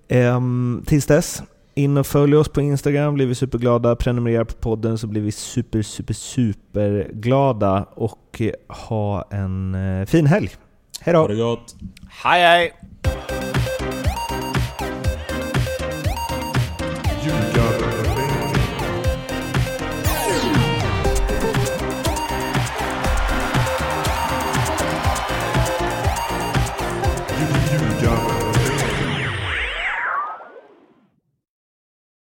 [0.08, 1.42] Ehm, tills dess,
[1.78, 3.96] in och följ oss på Instagram, blir vi superglada.
[3.96, 10.06] Prenumerera på podden så blir vi super, super, super glada och eh, ha en eh,
[10.06, 10.50] fin helg.
[11.00, 11.28] Hej Ha då!
[11.28, 11.76] det gott!
[12.08, 12.72] Hej hej!